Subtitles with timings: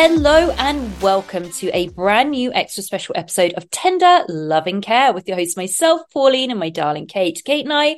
[0.00, 5.26] Hello and welcome to a brand new extra special episode of Tender Loving Care with
[5.26, 7.42] your host, myself, Pauline, and my darling Kate.
[7.44, 7.96] Kate and I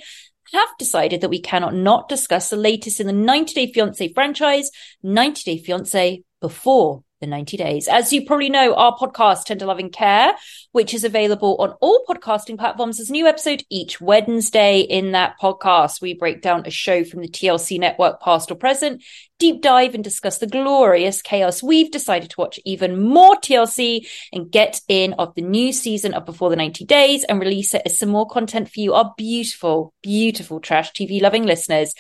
[0.55, 4.71] have decided that we cannot not discuss the latest in the 90 Day Fiancé franchise,
[5.03, 7.87] 90 Day Fiancé before the 90 days.
[7.87, 10.35] As you probably know, our podcast, Tender Loving Care,
[10.73, 14.81] which is available on all podcasting platforms, is a new episode each Wednesday.
[14.81, 19.05] In that podcast, we break down a show from the TLC network, past or present,
[19.39, 21.63] deep dive and discuss the glorious chaos.
[21.63, 26.25] We've decided to watch even more TLC and get in of the new season of
[26.25, 29.93] Before the 90 Days and release it as some more content for you, our beautiful,
[30.03, 31.95] beautiful trash TV loving listeners.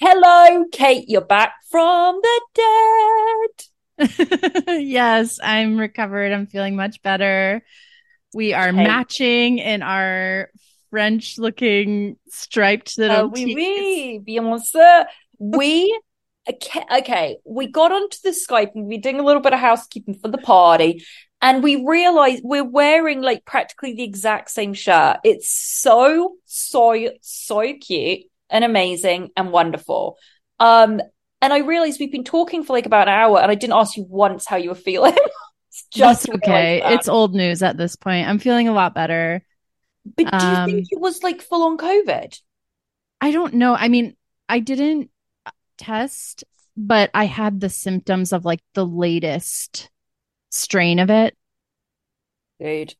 [0.00, 3.75] Hello, Kate, you're back from the dead.
[4.68, 6.32] yes, I'm recovered.
[6.32, 7.62] I'm feeling much better.
[8.34, 10.50] We are matching in our
[10.90, 13.26] French looking striped little.
[13.26, 15.06] Uh, oui, oui, bien sûr.
[15.38, 15.98] We
[16.48, 19.60] okay, okay, we got onto the Skype and we are doing a little bit of
[19.60, 21.04] housekeeping for the party.
[21.42, 25.18] And we realized we're wearing like practically the exact same shirt.
[25.22, 30.16] It's so, so, so cute and amazing and wonderful.
[30.58, 31.00] Um,
[31.46, 33.96] and I realized we've been talking for like about an hour and I didn't ask
[33.96, 35.16] you once how you were feeling.
[35.94, 36.82] just okay.
[36.84, 38.26] It's old news at this point.
[38.26, 39.44] I'm feeling a lot better.
[40.04, 42.36] But do you um, think it was like full on COVID?
[43.20, 43.76] I don't know.
[43.76, 44.16] I mean,
[44.48, 45.08] I didn't
[45.78, 46.42] test,
[46.76, 49.88] but I had the symptoms of like the latest
[50.50, 51.36] strain of it.
[52.58, 52.92] Dude,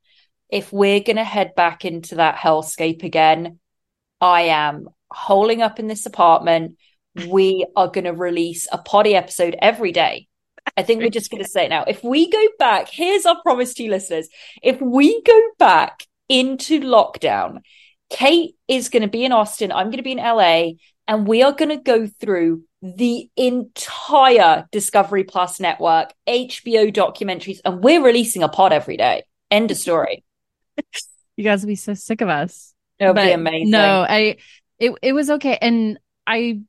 [0.51, 3.59] if we're going to head back into that hellscape again,
[4.21, 6.77] I am holding up in this apartment
[7.29, 10.29] we are going to release a potty episode every day.
[10.77, 11.85] I think we're just going to say it now.
[11.87, 14.29] If we go back, here's our promise to you listeners.
[14.63, 17.61] If we go back into lockdown,
[18.11, 19.73] Kate is going to be in Austin.
[19.73, 20.73] I'm going to be in LA
[21.09, 27.83] and we are going to go through the entire Discovery Plus network, HBO documentaries, and
[27.83, 29.25] we're releasing a pod every day.
[29.51, 30.25] End of story.
[31.37, 32.75] you guys will be so sick of us.
[32.99, 33.71] It'll but be amazing.
[33.71, 34.37] No, I
[34.79, 35.59] it it was okay.
[35.61, 36.61] And I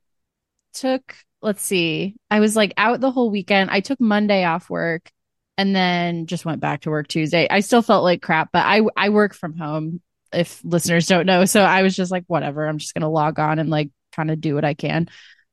[0.74, 3.70] took, let's see, I was like out the whole weekend.
[3.70, 5.10] I took Monday off work
[5.56, 7.48] and then just went back to work Tuesday.
[7.50, 10.00] I still felt like crap, but I I work from home
[10.32, 11.44] if listeners don't know.
[11.44, 14.30] So I was just like whatever, I'm just going to log on and like kind
[14.30, 15.08] of do what I can.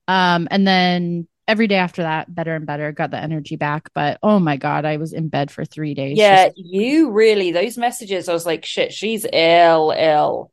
[0.08, 4.18] Um and then every day after that better and better got the energy back but
[4.24, 7.78] oh my god i was in bed for three days yeah just- you really those
[7.78, 10.52] messages i was like shit she's ill ill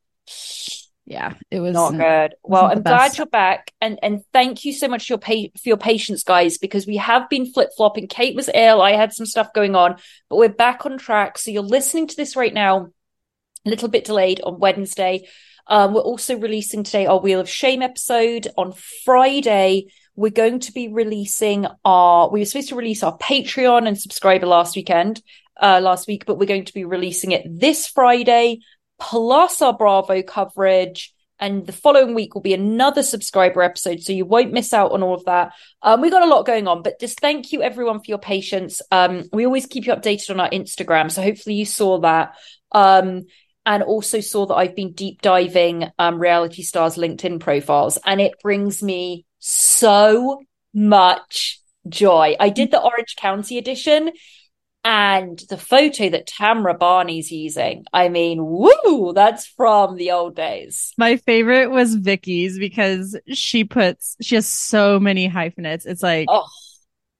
[1.04, 2.34] yeah, it was not good.
[2.44, 5.68] Well, I'm glad you're back, and and thank you so much for your pa- for
[5.68, 8.06] your patience, guys, because we have been flip flopping.
[8.06, 9.96] Kate was ill, I had some stuff going on,
[10.30, 11.38] but we're back on track.
[11.38, 12.88] So you're listening to this right now,
[13.66, 15.26] a little bit delayed on Wednesday.
[15.66, 18.72] Um, we're also releasing today our Wheel of Shame episode on
[19.04, 19.86] Friday.
[20.14, 22.30] We're going to be releasing our.
[22.30, 25.20] We were supposed to release our Patreon and subscriber last weekend,
[25.60, 28.60] uh, last week, but we're going to be releasing it this Friday
[29.02, 34.24] plus our Bravo coverage and the following week will be another subscriber episode, so you
[34.24, 35.52] won't miss out on all of that.
[35.82, 38.80] Um, we got a lot going on, but just thank you everyone for your patience.
[38.92, 42.36] Um, we always keep you updated on our Instagram, so hopefully you saw that.
[42.70, 43.26] Um,
[43.66, 48.34] and also saw that I've been deep diving um, reality stars LinkedIn profiles, and it
[48.40, 52.36] brings me so much joy.
[52.38, 54.12] I did the Orange County edition,
[54.84, 60.92] and the photo that Tamra Barney's using, I mean, woo, that's from the old days.
[60.98, 65.86] My favorite was Vicky's because she puts, she has so many hyphenates.
[65.86, 66.46] It's like, Oh,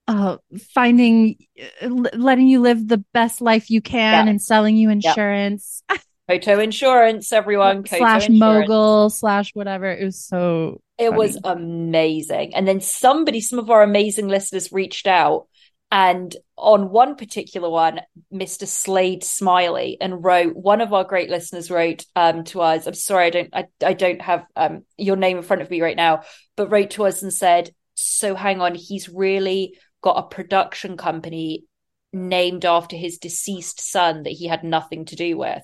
[0.08, 0.36] uh,
[0.74, 1.36] finding,
[1.80, 4.30] uh, letting you live the best life you can Yeah.
[4.30, 5.82] and selling you insurance
[6.30, 7.82] Coto Insurance, everyone.
[7.82, 8.40] Coto slash Insurance.
[8.68, 9.90] mogul slash whatever.
[9.92, 12.54] It was so, It was amazing.
[12.54, 15.46] And then somebody, some of our amazing listeners reached out.
[15.92, 18.00] And on one particular one,
[18.32, 18.66] Mr.
[18.66, 22.86] Slade Smiley and wrote, one of our great listeners wrote um, to us.
[22.86, 25.82] I'm sorry, I don't, I, I don't have um, your name in front of me
[25.82, 26.22] right now,
[26.56, 31.66] but wrote to us and said, "So hang on, he's really got a production company
[32.10, 35.62] named after his deceased son that he had nothing to do with."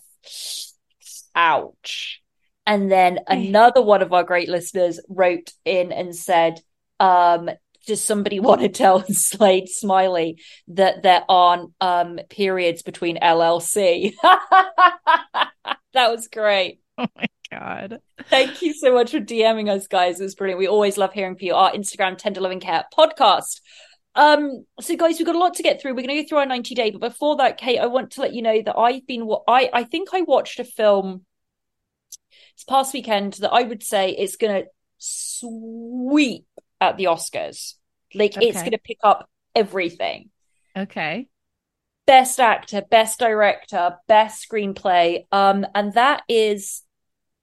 [1.34, 2.20] Ouch.
[2.66, 6.60] And then another one of our great listeners wrote in and said,
[7.00, 7.48] um,
[7.88, 14.14] does somebody want to tell Slade Smiley that there aren't um, periods between LLC?
[14.22, 15.50] that
[15.94, 16.80] was great.
[16.96, 17.98] oh my God.
[18.28, 20.20] Thank you so much for DMing us, guys.
[20.20, 20.60] It was brilliant.
[20.60, 21.54] We always love hearing from you.
[21.54, 23.60] Our Instagram, Tender Loving Care podcast.
[24.14, 25.92] Um, so guys, we've got a lot to get through.
[25.92, 28.20] We're going to go through our 90 day, but before that, Kate, I want to
[28.20, 31.24] let you know that I've been, wa- I, I think I watched a film
[32.56, 34.68] this past weekend that I would say is going to
[34.98, 36.46] sweep
[36.80, 37.74] at the Oscars.
[38.14, 40.30] Like it's going to pick up everything.
[40.76, 41.28] Okay.
[42.06, 45.26] Best actor, best director, best screenplay.
[45.30, 46.82] Um, and that is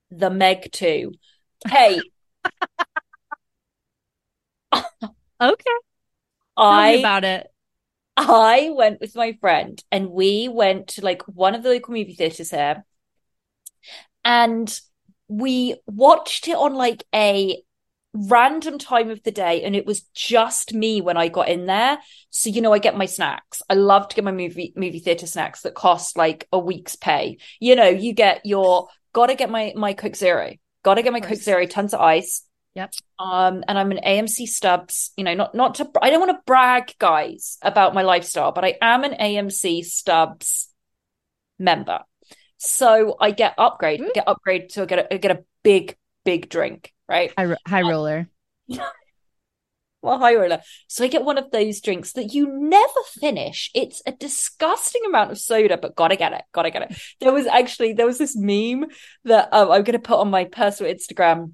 [0.09, 1.13] The Meg 2.
[1.67, 2.01] Hey.
[5.41, 5.63] Okay.
[6.57, 7.47] Tell me I about it.
[8.17, 12.15] I went with my friend and we went to like one of the local movie
[12.15, 12.85] theaters here
[14.23, 14.79] and
[15.27, 17.62] we watched it on like a
[18.15, 22.00] random time of the day and it was just me when I got in there.
[22.29, 23.62] So you know I get my snacks.
[23.69, 27.38] I love to get my movie movie theater snacks that cost like a week's pay.
[27.59, 30.53] You know, you get your gotta get my my Coke Zero.
[30.83, 31.38] Gotta get my Coke.
[31.38, 32.44] Zero, tons of ice.
[32.75, 32.94] Yep.
[33.19, 36.44] Um, and I'm an AMC Stubs, you know, not not to I don't want to
[36.45, 40.67] brag, guys, about my lifestyle, but I am an AMC Stubs
[41.57, 42.01] member.
[42.57, 44.12] So I get upgrade, Ooh.
[44.13, 45.95] get upgrade to get a I get a big,
[46.25, 47.31] big drink, right?
[47.37, 48.29] High, high roller.
[50.05, 50.61] Well, high roller.
[50.87, 53.71] So I get one of those drinks that you never finish.
[53.73, 56.97] It's a disgusting amount of soda, but gotta get it, gotta get it.
[57.19, 58.85] There was actually there was this meme
[59.23, 61.53] that um, I'm gonna put on my personal Instagram.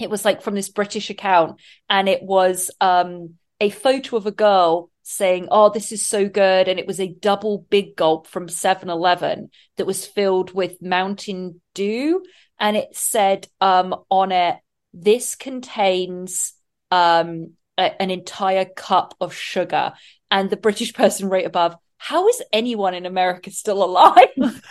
[0.00, 4.32] It was like from this British account, and it was um a photo of a
[4.32, 8.48] girl saying, "Oh, this is so good," and it was a double big gulp from
[8.48, 12.24] 7-Eleven that was filled with Mountain Dew,
[12.58, 14.56] and it said um on it,
[14.96, 16.54] "This contains."
[16.92, 19.92] um a- an entire cup of sugar
[20.30, 24.28] and the british person wrote above how is anyone in america still alive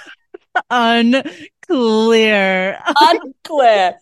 [0.69, 2.79] Unclear.
[3.01, 3.95] unclear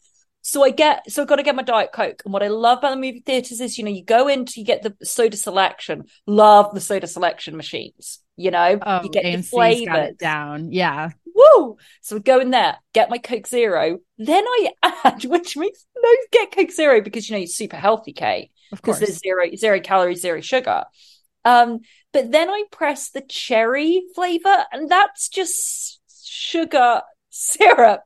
[0.54, 2.78] so i get so i've got to get my diet coke and what i love
[2.80, 6.04] about the movie theaters is you know you go into you get the soda selection
[6.28, 10.72] love the soda selection machines you know Oh, you get AMC's flavors down.
[10.72, 11.10] Yeah.
[11.36, 14.72] woo so we go in there get my coke zero then i
[15.04, 18.82] add which makes no get coke zero because you know you're super healthy kate Of
[18.82, 19.08] because course.
[19.10, 20.84] there's zero zero calories, zero sugar.
[21.46, 21.80] Um,
[22.14, 28.02] but then I press the cherry flavor, and that's just sugar syrup.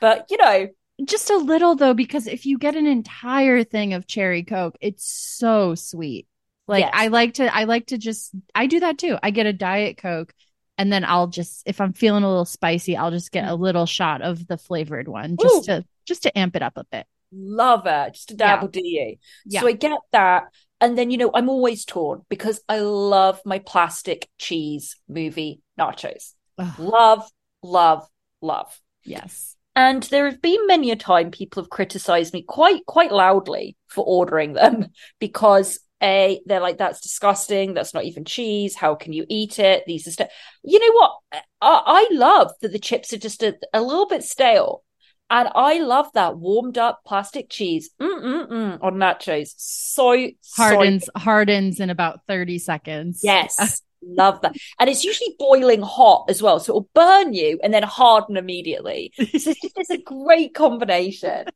[0.00, 0.68] But you know,
[1.04, 5.04] Just a little though, because if you get an entire thing of cherry coke, it's
[5.06, 6.26] so sweet.
[6.66, 6.90] Like Yes.
[6.94, 9.18] I like to, I like to just, I do that too.
[9.22, 10.32] I get a diet coke,
[10.78, 13.86] and then I'll just, if I'm feeling a little spicy, I'll just get a little
[13.86, 15.78] shot of the flavored one, just Mm.
[15.78, 15.80] Ooh.
[15.80, 17.06] to, just to amp it up a bit.
[17.32, 19.16] love it, just a dabble do you.
[19.44, 19.60] Yeah.
[19.60, 20.44] So I get that,
[20.80, 26.32] and then you know, I'm always torn because I love my plastic cheese movie nachos.
[26.58, 27.28] Ugh, Love,
[27.62, 28.08] love,
[28.40, 28.80] love.
[29.04, 29.55] yes.
[29.76, 34.04] And there have been many a time people have criticized me quite quite loudly for
[34.04, 34.86] ordering them
[35.20, 37.74] because a they're like that's disgusting.
[37.74, 38.74] That's not even cheese.
[38.74, 39.84] How can you eat it?
[39.86, 40.30] These are st-.
[40.64, 41.42] you know what?
[41.60, 44.82] I, I love that the chips are just a, a little bit stale.
[45.28, 47.90] And I love that warmed up plastic cheese.
[48.00, 49.54] Mm-mm-mm, on nachos.
[49.56, 53.20] So Hardens, hardens in about 30 seconds.
[53.22, 54.54] yes love that.
[54.78, 56.60] And it's usually boiling hot as well.
[56.60, 59.12] So it'll burn you and then harden immediately.
[59.18, 61.46] So it's, just, it's a great combination.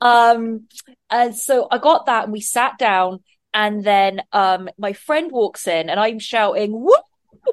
[0.00, 0.66] Um,
[1.10, 3.20] and so I got that and we sat down
[3.54, 6.94] and then um my friend walks in and I'm shouting, Woo!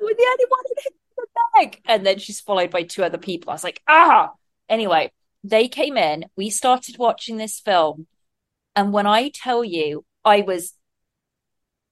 [0.01, 1.81] We're the only one in the bag.
[1.85, 3.51] And then she's followed by two other people.
[3.51, 4.31] I was like, ah.
[4.67, 5.11] Anyway,
[5.43, 8.07] they came in, we started watching this film.
[8.75, 10.73] And when I tell you, I was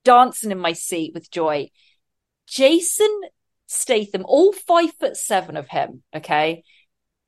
[0.04, 1.70] dancing in my seat with joy.
[2.48, 3.22] Jason
[3.68, 6.64] Statham, all five foot seven of him, okay,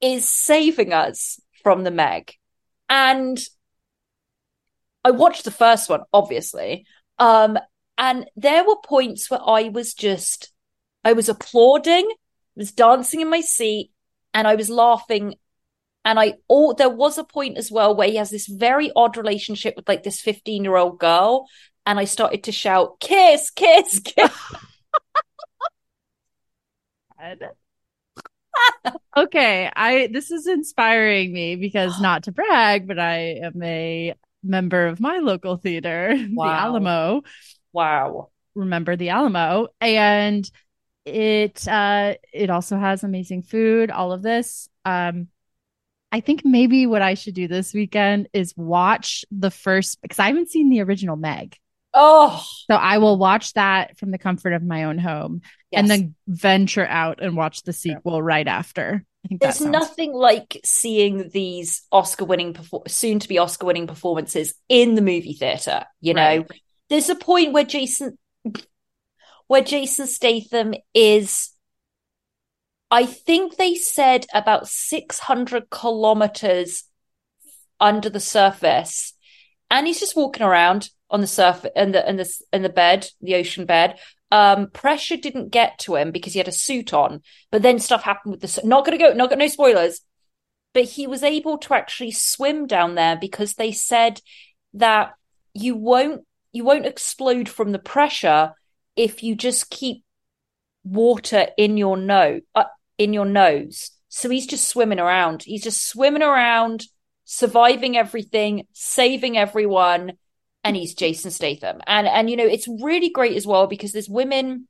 [0.02, 2.34] is saving us from the Meg.
[2.90, 3.40] And
[5.04, 6.86] I watched the first one, obviously.
[7.20, 7.58] Um,
[7.98, 10.52] and there were points where I was just,
[11.04, 12.12] I was applauding,
[12.56, 13.92] was dancing in my seat,
[14.34, 15.36] and I was laughing.
[16.04, 19.18] And I, all there was a point as well where he has this very odd
[19.18, 21.48] relationship with like this 15 year old girl.
[21.88, 24.32] And I started to shout, kiss, kiss, kiss.
[29.18, 34.14] okay, I this is inspiring me because not to brag, but I am a
[34.44, 36.46] member of my local theater, Wow.
[36.46, 37.22] the Alamo.
[37.74, 38.30] wow.
[38.54, 40.50] Remember the Alamo, and
[41.06, 43.92] it uh it also has amazing food.
[43.92, 44.70] All of this.
[44.86, 45.28] Um,
[46.12, 50.28] I think maybe what I should do this weekend is watch the first because I
[50.28, 51.58] haven't seen the original Meg.
[51.98, 56.14] Oh, So I will watch that from the comfort of my own home and then
[56.28, 59.06] venture out and watch the sequel right after.
[59.24, 63.66] I think There's sounds- nothing like seeing these Oscar winning, perfor- soon to be Oscar
[63.68, 65.86] winning performances in the movie theater.
[66.02, 66.62] You know, Right.
[66.90, 68.18] there's a point where Jason,
[69.48, 71.52] where Jason Statham is,
[72.92, 76.84] I think they said about 600 kilometers
[77.80, 79.14] under the surface.
[79.72, 83.08] And he's just walking around on the surface in the, in the, in the bed,
[83.22, 83.98] the ocean bed.
[84.32, 88.04] Um, pressure didn't get to him because he had a suit on, but then stuff
[88.04, 90.02] happened with the, not gonna go, not got no spoilers,
[90.74, 94.20] but he was able to actually swim down there because they said
[94.74, 95.14] that
[95.54, 98.52] you won't, you won't explode from the pressure
[98.98, 100.04] if you just keep
[100.84, 102.66] water in your nose, uh,
[102.98, 103.92] in your nose.
[104.10, 105.44] So he's just swimming around.
[105.44, 106.84] He's just swimming around,
[107.24, 110.18] surviving everything, saving everyone,
[110.66, 111.80] and he's Jason Statham.
[111.86, 114.68] And and you know, it's really great as well because there's women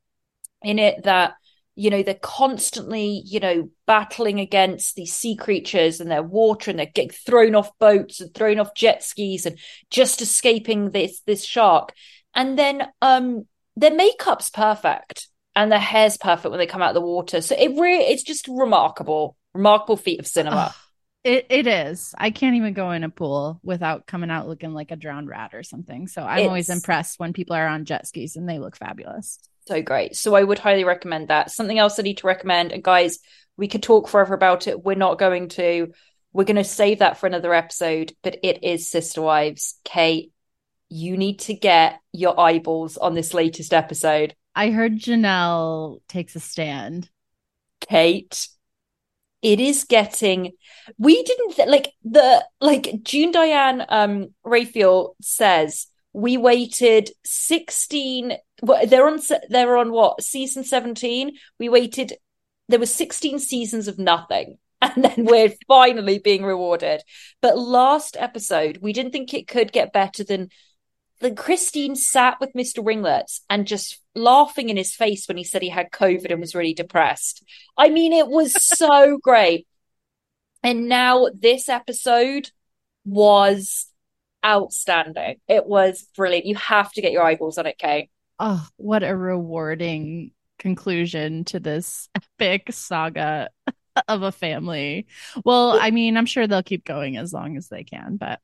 [0.61, 1.35] in it that
[1.75, 6.77] you know they're constantly you know battling against these sea creatures and their water and
[6.77, 9.57] they're getting thrown off boats and thrown off jet skis and
[9.89, 11.93] just escaping this this shark.
[12.35, 13.47] And then um
[13.77, 17.39] their makeup's perfect and their hair's perfect when they come out of the water.
[17.39, 20.75] So it really it's just remarkable remarkable feat of cinema
[21.25, 22.13] it it is.
[22.17, 25.53] I can't even go in a pool without coming out looking like a drowned rat
[25.53, 26.07] or something.
[26.07, 29.39] So I'm always impressed when people are on jet skis and they look fabulous.
[29.67, 32.83] so great so i would highly recommend that something else i need to recommend and
[32.83, 33.17] guys
[33.57, 35.91] we could talk forever about it we're not going to
[36.33, 40.31] we're going to save that for another episode but it is sister wives kate
[40.89, 46.39] you need to get your eyeballs on this latest episode I heard Janelle takes a
[46.39, 47.09] stand.
[47.81, 48.47] kate
[49.45, 50.51] it is getting
[50.97, 58.33] we didn't th- like the like june diane um raphael says we waited 16
[58.63, 62.13] well, they're on they're on what season 17 we waited
[62.69, 67.01] there were 16 seasons of nothing and then we're finally being rewarded.
[67.41, 70.49] But last episode we didn't think it could get better than
[71.19, 72.85] then Christine sat with Mr.
[72.85, 76.55] Ringlets and just laughing in his face when he said he had COVID and was
[76.55, 77.43] really depressed.
[77.77, 79.67] I mean, it was so great.
[80.63, 82.49] And now this episode
[83.05, 83.87] was
[84.45, 85.37] outstanding.
[85.47, 86.45] It was brilliant.
[86.45, 88.09] You have to get your eyeballs on it, Kate.
[88.39, 93.49] Oh, what a rewarding conclusion to this epic saga
[94.07, 95.07] of a family.
[95.43, 98.39] Well, I mean, I'm sure they'll keep going as long as they can, but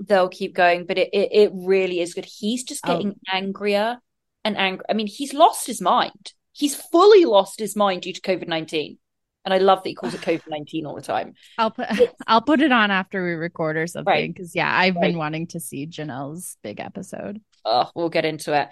[0.00, 2.24] They'll keep going, but it it, it really is good.
[2.24, 2.94] He's just Oh.
[2.94, 3.98] getting angrier
[4.44, 4.84] and angry.
[4.88, 6.32] I mean, he's lost his mind.
[6.52, 8.98] He's fully lost his mind due to COVID 19.
[9.44, 11.34] And I love that he calls it COVID 19 all the time.
[11.56, 11.88] I'll put
[12.26, 14.32] I'll put it on after we record or something Right.
[14.32, 15.02] because yeah, I've Right.
[15.10, 17.40] been wanting to see Janelle's big episode.
[17.64, 18.68] Oh, we'll get into it.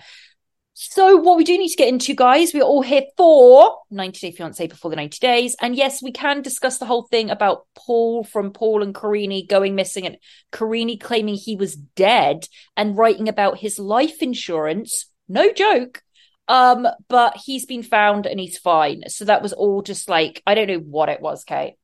[0.78, 4.36] So, what we do need to get into, guys, we're all here for 90 Day
[4.36, 5.56] Fiance before the 90 days.
[5.58, 9.74] And yes, we can discuss the whole thing about Paul from Paul and Karine going
[9.74, 10.18] missing and
[10.52, 15.06] Karine claiming he was dead and writing about his life insurance.
[15.30, 16.02] No joke.
[16.46, 19.04] Um, but he's been found and he's fine.
[19.08, 21.76] So that was all just like, I don't know what it was, Kate.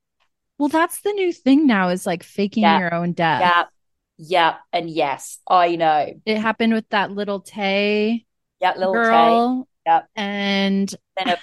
[0.58, 2.78] Well, that's the new thing now is like faking Yeah.
[2.78, 3.40] your own death.
[3.40, 3.64] Yeah.
[4.18, 4.54] Yeah.
[4.70, 6.12] And yes, I know.
[6.26, 8.26] It happened with that little Tay
[8.62, 10.02] Yeah, little girl Yeah.
[10.16, 11.38] And then a,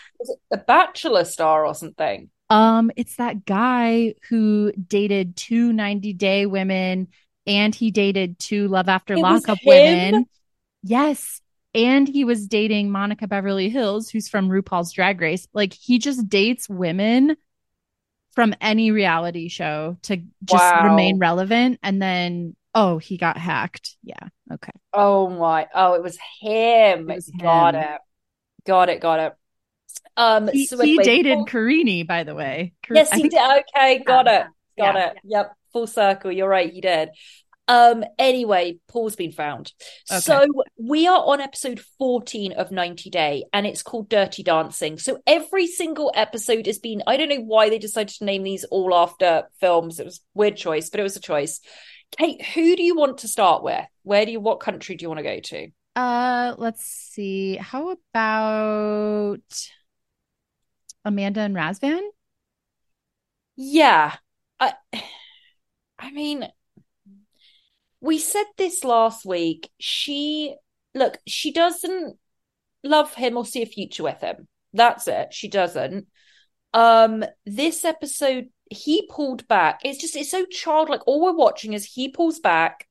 [0.52, 2.30] a bachelor star or something.
[2.50, 7.10] Um, it's that guy who dated two 90 day women
[7.46, 10.26] and he dated two Love After It Lockup women.
[10.82, 11.42] Yes.
[11.76, 15.48] And he was dating Monica Beverly Hillz, who's from RuPaul's Drag Race.
[15.54, 17.36] Like he just dates women
[18.34, 20.90] from any reality show to just Wow.
[20.90, 21.80] remain relevant.
[21.84, 23.96] And then, oh, he got hacked.
[24.04, 24.28] Yeah.
[24.52, 24.72] Okay.
[24.94, 25.68] Oh my!
[25.74, 27.10] Oh, it was him.
[27.10, 27.84] It was Got him.
[27.84, 28.02] it.
[28.66, 29.02] Got it.
[29.02, 29.34] Got it.
[30.18, 32.74] Um, He, so he dated full- Karine, by the way.
[32.86, 33.42] Kar- Yes, he think- did.
[33.76, 34.48] Okay, got Yeah, it.
[34.78, 35.18] Got yeah, it.
[35.24, 36.32] Yep, full circle.
[36.32, 36.72] You're right.
[36.72, 37.10] He did.
[37.68, 38.04] Um.
[38.18, 39.72] Anyway, Paul's been found.
[40.12, 40.20] Okay.
[40.22, 40.48] So
[40.78, 44.98] we are on episode 14 of 90 Day, and it's called Dirty Dancing.
[44.98, 47.04] So every single episode has been.
[47.06, 50.00] I don't know why they decided to name these all after films.
[50.00, 51.62] It was a weird choice, but it was a choice.
[52.18, 53.86] Kate, who do you want to start with?
[54.04, 54.40] Where do you?
[54.40, 55.70] What country do you want to go to?
[55.96, 57.56] Uh, let's see.
[57.56, 59.70] How about
[61.06, 62.02] Amanda and Razvan?
[63.56, 64.16] Yeah.
[64.60, 64.74] I
[65.98, 66.48] I mean
[68.02, 69.70] we said this last week.
[69.80, 70.56] She
[70.94, 72.18] look, she doesn't
[72.84, 74.48] love him or see a future with him.
[74.74, 75.34] That's it.
[75.34, 76.08] She doesn't.
[76.74, 79.82] Um this episode he pulled back.
[79.84, 81.02] It's just it's so childlike.
[81.08, 82.88] All we're watching is he pulls back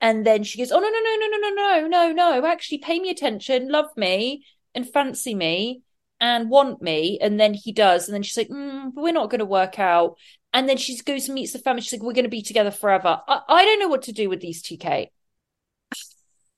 [0.00, 2.46] and then she goes, "Oh no no no no no no no no no!
[2.46, 4.44] Actually, pay me attention, love me,
[4.74, 5.82] and fancy me,
[6.20, 9.30] and want me." And then he does, and then she's like, mm, "But we're not
[9.30, 10.18] going to work out."
[10.52, 11.82] And then she goes and meets the family.
[11.82, 14.28] She's like, "We're going to be together forever." I, I don't know what to do
[14.28, 15.10] with these two, Kate.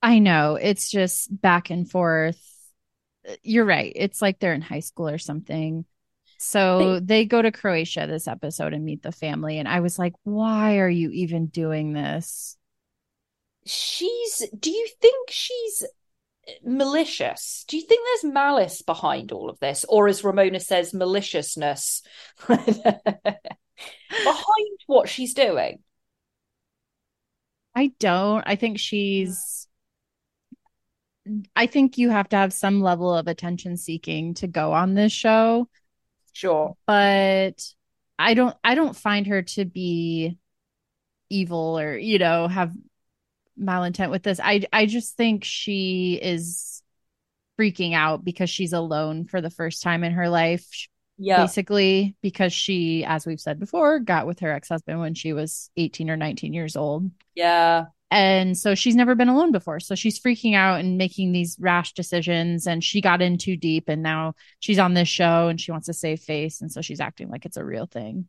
[0.01, 2.41] I know it's just back and forth.
[3.43, 3.91] You're right.
[3.95, 5.85] It's like they're in high school or something.
[6.41, 9.59] So they go to Croatia this episode and meet the family.
[9.59, 12.55] And I was like, why are you even doing this?
[13.65, 14.47] She's.
[14.57, 15.83] Do you think she's
[16.63, 17.65] malicious?
[17.67, 22.03] Do you think there's malice behind all of this, or as Ramona says, maliciousness
[22.47, 23.19] behind
[24.87, 25.79] what she's doing?
[27.75, 28.43] I don't.
[28.47, 29.67] I think she's.
[31.53, 35.11] I think you have to have some level of attention seeking to go on this
[35.11, 35.67] show.
[36.33, 36.75] Sure.
[36.87, 37.53] but
[38.17, 40.37] I don't I don't find her to be
[41.29, 42.73] evil or you know have
[43.59, 44.39] malintent with this.
[44.43, 46.81] I I just think she is
[47.59, 50.87] freaking out because she's alone for the first time in her life
[51.17, 51.43] Yeah.
[51.43, 56.09] basically because she as we've said before got with her ex-husband when she was 18
[56.09, 57.87] or 19 years old Yeah.
[58.11, 61.93] And so she's never been alone before so she's freaking out and making these rash
[61.93, 65.71] decisions and she got in too deep and now she's on this show and she
[65.71, 68.27] wants to save face and so she's acting like it's a real thing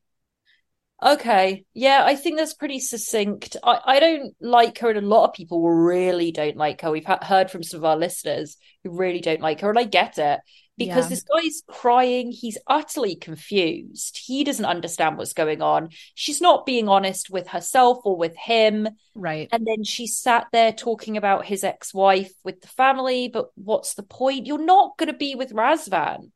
[1.03, 1.65] Okay.
[1.73, 3.57] Yeah, I think that's pretty succinct.
[3.65, 6.91] I, I don't like her, and a lot of people really don't like her.
[6.91, 9.85] We've ha- heard from some of our listeners who really don't like her, and I
[9.85, 10.41] get it
[10.81, 11.11] because Yeah.
[11.11, 12.33] this guy's crying.
[12.33, 14.19] He's utterly confused.
[14.25, 15.91] He doesn't understand what's going on.
[16.15, 18.89] She's not being honest with herself or with him.
[19.15, 23.95] right And then she sat there talking about his ex-wife with the family, but what's
[23.95, 24.47] the point?
[24.47, 26.31] You're not going to be with Razvan.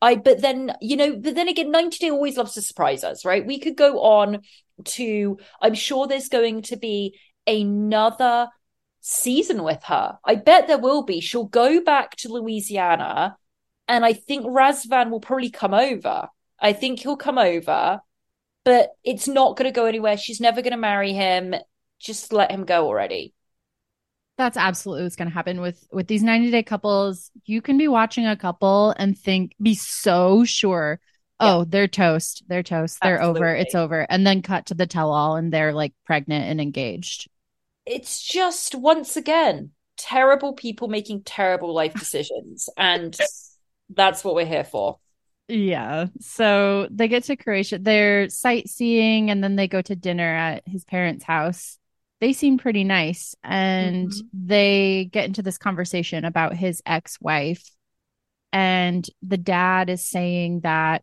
[0.00, 3.24] I, but then, you know, but then again, 90 Day always loves to surprise us,
[3.24, 3.44] right?
[3.44, 4.42] We could go on
[4.84, 8.48] to, I'm sure there's going to be another
[9.00, 10.18] season with her.
[10.24, 11.20] I bet there will be.
[11.20, 13.36] She'll go back to Louisiana,
[13.88, 16.28] and I think Razvan will probably come over.
[16.60, 18.00] I think he'll come over,
[18.64, 20.16] but it's not going to go anywhere.
[20.16, 21.54] She's never going to marry him.
[21.98, 23.34] Just let him go already.
[24.36, 27.88] that's absolutely what's going to happen with with these 90 day couples you can be
[27.88, 31.00] watching a couple and think be so sure
[31.40, 35.10] oh they're toast they're toast they're over it's over and then cut to the tell
[35.12, 37.28] all and they're like pregnant and engaged
[37.86, 42.68] It's just, once again, terrible people making terrible life decisions.
[42.76, 43.16] And
[43.94, 44.98] that's what we're here for.
[45.48, 46.06] Yeah.
[46.20, 47.78] So they get to Croatia.
[47.78, 51.78] They're sightseeing and then they go to dinner at his parents' house.
[52.20, 54.22] They seem pretty nice and Mhm.
[54.32, 57.64] they get into this conversation about his ex-wife.
[58.52, 61.02] And the dad is saying that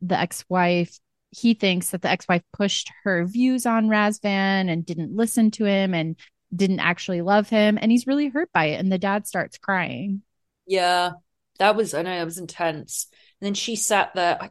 [0.00, 0.98] the ex-wife,
[1.30, 5.92] he thinks that the ex-wife pushed her views on Razvan and didn't listen to him
[5.94, 6.16] and
[6.54, 7.78] didn't actually love him.
[7.80, 8.80] And he's really hurt by it.
[8.80, 10.22] And the dad starts crying.
[10.66, 11.12] Yeah,
[11.58, 13.06] that was, I know, that was intense.
[13.40, 14.38] And then she sat there.
[14.42, 14.50] I-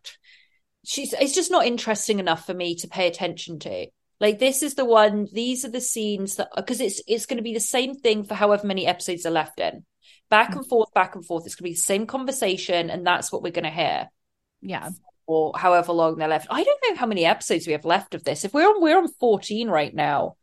[0.86, 3.88] She's, it's just not interesting enough for me to pay attention to.
[4.20, 7.44] Like this is the one, these are the scenes that, because it's, it's going to
[7.44, 9.86] be the same thing for however many episodes are left in.
[10.30, 11.46] Back and forth, back and forth.
[11.46, 14.10] It's going to be the same conversation, and that's what we're going to hear.
[14.62, 14.90] Yeah.
[15.26, 16.48] or however long they're left.
[16.50, 18.44] I don't know how many episodes we have left of this.
[18.44, 20.36] If we're on we're on 14 right now.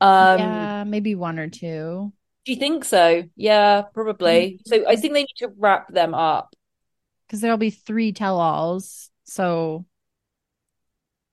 [0.00, 2.12] Um yeah, maybe one or two.
[2.48, 3.24] Do you think so?
[3.36, 4.58] Yeah, probably.
[4.64, 6.56] So I think they need to wrap them up.
[7.26, 9.10] because there'll be three tell-alls.
[9.24, 9.84] So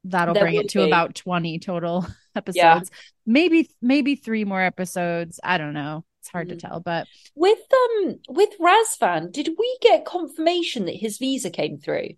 [0.03, 0.83] that'll There bring it to be.
[0.83, 2.91] about 20 total episodes.
[3.25, 5.39] Maybe maybe three more episodes.
[5.41, 6.03] I don't know.
[6.19, 6.59] It's hard to Mm.
[6.59, 12.09] tell, but With um with Razvan, did we get confirmation that his visa came through?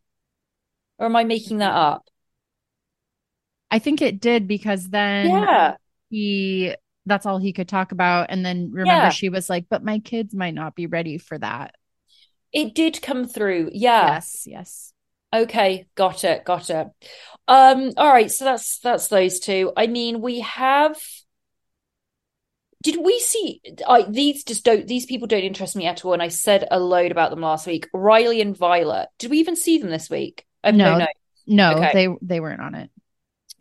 [0.97, 2.07] Or am I making that up?
[3.69, 5.75] I think it did because then Yeah.
[6.10, 6.73] he
[7.08, 9.10] that's all he could talk about and then remember Yeah.
[9.10, 11.74] she was like, "But my kids might not be ready for that."
[12.54, 13.72] It did come through.
[13.74, 14.13] Yeah.
[14.13, 14.93] Yes, yes.
[15.34, 16.88] Okay, got it, got it.
[17.48, 19.74] Um, all right, so that's that's those two.
[19.76, 20.98] I mean, we have.
[22.84, 23.62] Did we see?
[23.88, 24.88] I these just don't.
[24.88, 27.65] These people don't interest me at all, and I said a load about them last
[27.67, 27.89] week.
[27.93, 29.10] Riley and Violet.
[29.17, 30.46] Did we even see them this week?
[30.63, 30.98] No, No.
[31.00, 31.08] no.
[31.48, 31.91] No, Okay.
[31.93, 32.91] they they weren't on it.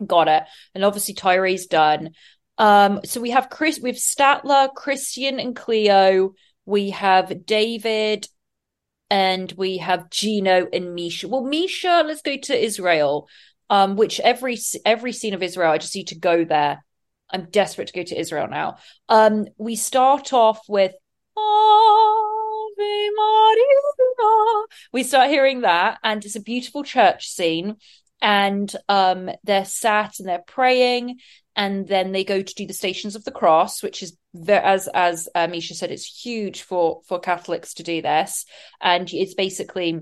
[0.04, 0.42] Got it.
[0.74, 2.10] And obviously Tyree's done.
[2.58, 6.34] Um, so we have Chris, we have Statler, Christian, and Cleo.
[6.64, 8.28] We have David,
[9.10, 11.28] and we have Gino and Misha.
[11.28, 13.28] Well, Misha, let's go to Israel.
[13.68, 16.84] Um, which every every scene of Israel, I just need to go there.
[17.30, 18.76] I'm desperate to go to Israel now.
[19.08, 20.92] Um, we start off with
[21.36, 24.66] Ave Maria.
[24.92, 27.76] We start hearing that, and it's a beautiful church scene
[28.20, 31.18] and um they're sat and they're praying
[31.54, 34.16] and then they go to do the stations of the cross which is
[34.48, 38.44] as as uh, Misha said it's huge for for Catholics to do this.
[38.80, 40.00] And it's basically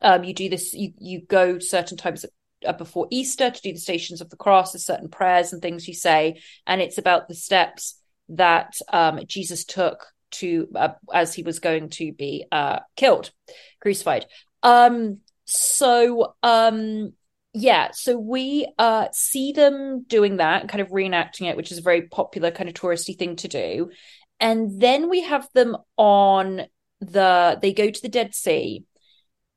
[0.00, 2.24] um you do this you you go certain times
[2.78, 5.94] before Easter to do the stations of the cross there's certain prayers and things you
[5.94, 7.98] say and it's about the steps
[8.28, 13.30] that um Jesus took to uh, as he was going to be uh killed
[13.80, 14.26] crucified.
[14.62, 15.18] Um
[15.52, 17.12] so um
[17.52, 21.82] yeah so we uh see them doing that kind of reenacting it which is a
[21.82, 23.90] very popular kind of touristy thing to do.
[24.40, 26.62] And then we have them on
[27.00, 28.84] the they go to the dead sea.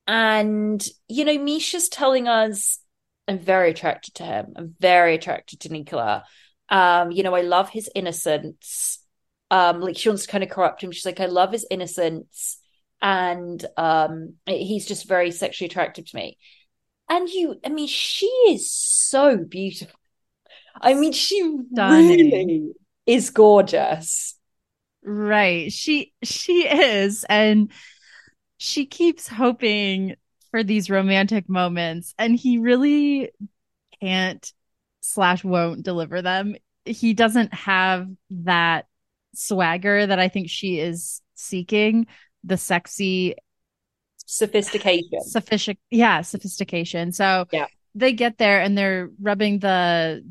[0.07, 2.79] And you know misha's telling us
[3.27, 4.53] i'm very attracted to him.
[4.55, 6.25] I'm very attracted to nicola.
[6.69, 8.99] Um you know i love his innocence.
[9.49, 10.91] Um like she wants to kind of corrupt him.
[10.91, 12.59] She's like i love his innocence
[13.01, 16.37] and um he's just very sexually attractive to me
[17.09, 19.99] and you i mean she is so beautiful
[20.81, 22.31] i mean she Stunning.
[22.31, 22.71] really
[23.05, 24.35] is gorgeous
[25.05, 25.71] Right.
[25.71, 27.71] She she is and
[28.57, 30.15] she keeps hoping
[30.49, 33.29] for these romantic moments and he really
[34.01, 34.51] can't
[35.01, 36.55] slash won't deliver them.
[36.85, 38.87] He doesn't have that
[39.35, 42.07] swagger that I think she is seeking,
[42.45, 43.35] the sexy
[44.25, 47.11] sophistication sufficient yeah, sophistication.
[47.11, 47.67] So Yeah.
[47.93, 50.23] they get there and they're rubbing the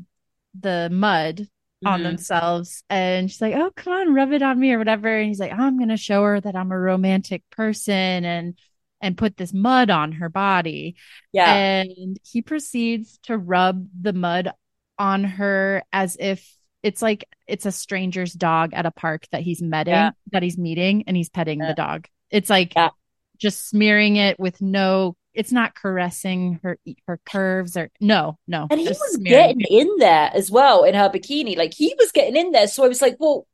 [0.59, 1.47] the mud
[1.85, 2.03] on Mhm.
[2.03, 5.39] themselves and she's like oh come on rub it on me or whatever and he's
[5.39, 7.93] like i'm gonna show her that i'm a romantic person
[8.25, 8.57] and
[9.01, 10.95] and put this mud on her body
[11.33, 14.51] yeah and he proceeds to rub the mud
[14.97, 19.61] on her as if it's like it's a stranger's dog at a park that he's
[19.61, 20.11] meeting Yeah.
[20.31, 21.67] that he's meeting and he's petting Yeah.
[21.69, 22.89] the dog it's like Yeah.
[23.37, 28.79] just smearing it with no it's not caressing her her curves or no no And
[28.79, 31.57] he was getting in there as well in her bikini.
[31.57, 32.67] Like he was getting in there.
[32.67, 33.45] So I was like, well,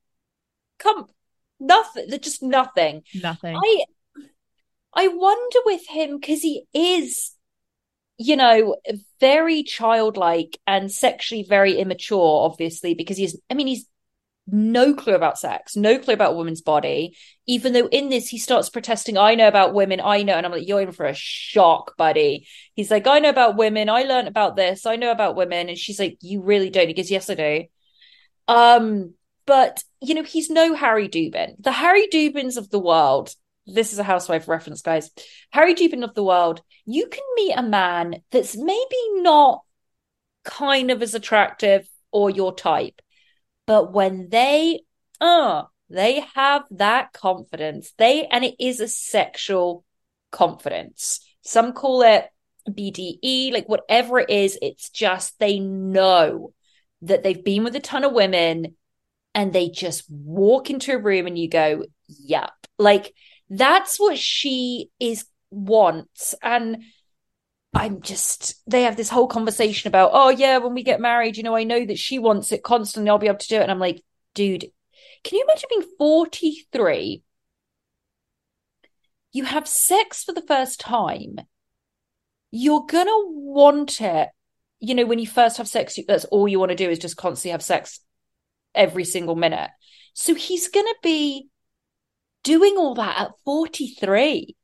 [0.78, 1.08] come,
[1.60, 2.08] nothing.
[2.22, 3.02] Just nothing.
[3.24, 3.84] nothing I,
[4.94, 7.32] I wonder with him because he is,
[8.22, 8.76] you know,
[9.20, 13.86] very childlike and sexually very immature, obviously, because he's, I mean, he's
[14.48, 17.18] no clue about sex, no clue about a woman's body.
[17.48, 20.34] Even though in this he starts protesting, I know about women, I know.
[20.34, 22.48] And I'm like, you're in for a shock, buddy.
[22.76, 25.70] He's like, I know about women, I learned about this, I know about women.
[25.70, 26.88] And she's like, You really don't?
[26.88, 27.64] He goes, Yes, I do.
[28.48, 29.14] Um,
[29.48, 31.56] but you know, he's no Harry Dubin.
[31.60, 33.34] The Harry Dubins of the world,
[33.68, 35.12] this is a housewife reference, guys.
[35.52, 39.62] Harry Dubin of the world, you can meet a man that's maybe not
[40.44, 43.02] kind of as attractive or your type.
[43.68, 44.82] But when they
[45.20, 49.84] uh they have that confidence, they and it is a sexual
[50.32, 51.20] confidence.
[51.42, 52.26] Some call it
[52.70, 56.54] BDE, like whatever it is, it's just they know
[57.02, 58.76] that they've been with a ton of women
[59.34, 62.52] and they just walk into a room and you go, Yep.
[62.78, 63.14] Like
[63.52, 66.34] that's what she is wants.
[66.42, 66.84] And
[67.74, 71.44] I'm just, they have this whole conversation about, oh, yeah, when we get married, you
[71.44, 73.10] know, I know that she wants it constantly.
[73.10, 73.62] I'll be able to do it.
[73.62, 74.66] And I'm like, dude,
[75.24, 77.24] can you imagine being 43?
[79.34, 81.36] You have sex for the first time.
[82.52, 84.30] You're going to want it.
[84.80, 87.18] You know, when you first have sex, that's all you want to do is just
[87.18, 88.00] constantly have sex
[88.74, 89.70] every single minute.
[90.14, 91.48] So he's going to be
[92.44, 94.56] doing all that at 43.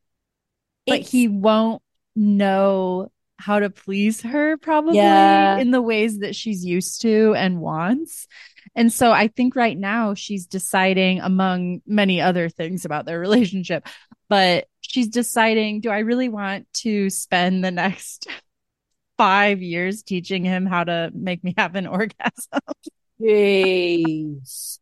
[0.85, 1.81] But It's- he won't
[2.15, 5.57] know how to please her probably Yeah.
[5.59, 8.27] in the ways that she's used to and wants.
[8.75, 13.87] And so I think right now she's deciding among many other things about their relationship,
[14.27, 18.27] but she's deciding, do I really want to spend the next
[19.17, 22.61] five years teaching him how to make me have an orgasm?
[23.21, 24.79] Jeez.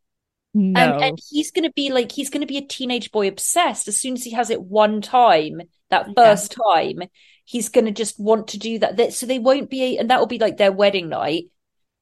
[0.58, 0.80] No.
[0.80, 3.90] And, and he's going to be like, he's going to be a teenage boy obsessed.
[3.90, 6.14] As soon as he has it one time, that Yeah.
[6.16, 7.00] first time,
[7.44, 9.14] he's going to just want to do that.
[9.14, 11.46] So they won't be, and that will be like their wedding night.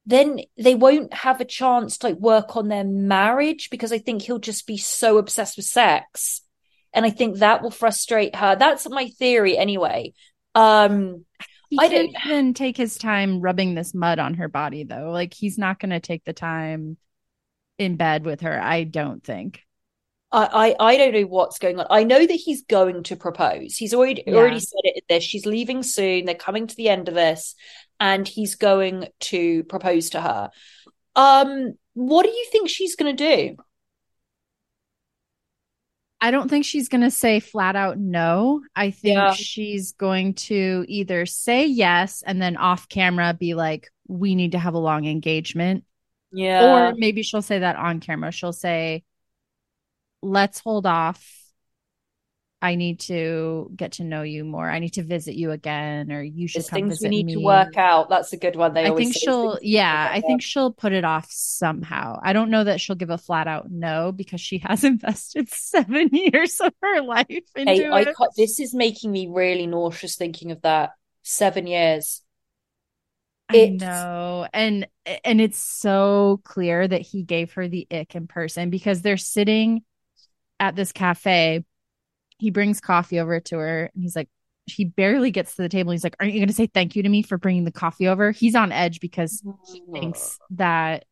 [0.06, 4.22] Then they won't have a chance to like work on their marriage because I think
[4.22, 6.42] he'll just be so obsessed with sex.
[6.94, 8.56] And I think that will frustrate her.
[8.56, 10.14] That's my theory anyway.
[10.54, 11.26] Um,
[11.70, 15.10] He I don't- even take his time rubbing this mud on her body, though.
[15.10, 16.98] Like he's not going to take the time
[17.78, 18.60] in bed with her.
[18.62, 19.62] I don't think.
[20.32, 21.88] I, I I don't know what's going on.
[21.90, 23.76] I know that he's going to propose.
[23.76, 24.36] He's already Yeah.
[24.36, 25.04] already said it.
[25.08, 26.26] This she's leaving soon.
[26.26, 27.56] They're coming to the end of this,
[28.00, 30.50] and he's going to propose to her.
[31.16, 33.58] Um, what do you think she's going to do?
[36.20, 38.62] I don't think she's going to say flat out no.
[38.76, 39.34] I think Yeah.
[39.34, 44.60] she's going to either say yes and then off camera be like, we need to
[44.60, 45.84] have a long engagement.
[46.34, 48.32] Yeah, Or maybe she'll say that on camera.
[48.32, 49.04] She'll say,
[50.22, 51.40] let's hold off.
[52.62, 54.70] I need to get to know you more.
[54.70, 57.34] I need to visit you again, or you should there's come things we need me.
[57.34, 58.08] to work out.
[58.10, 58.74] That's a good one.
[58.74, 61.04] They I always think she'll, "Things we need to yeah, I think she'll put it
[61.04, 62.22] off somehow.
[62.24, 66.08] I don't know that she'll give a flat out no because she has invested seven
[66.14, 68.16] years of her life into Hey, it.
[68.38, 70.92] this is making me really nauseous thinking of that.
[71.22, 72.22] Seven years.
[73.50, 74.48] I know.
[74.54, 74.88] And
[75.24, 79.84] and it's so clear that he gave her the ick in person because they're sitting
[80.60, 81.64] at this cafe.
[82.38, 84.30] He brings coffee over to her and he's like
[84.66, 85.92] he barely gets to the table.
[85.92, 88.08] He's like, "Aren't you going to say thank you to me for bringing the coffee
[88.08, 91.06] over?" He's on edge because he thinks that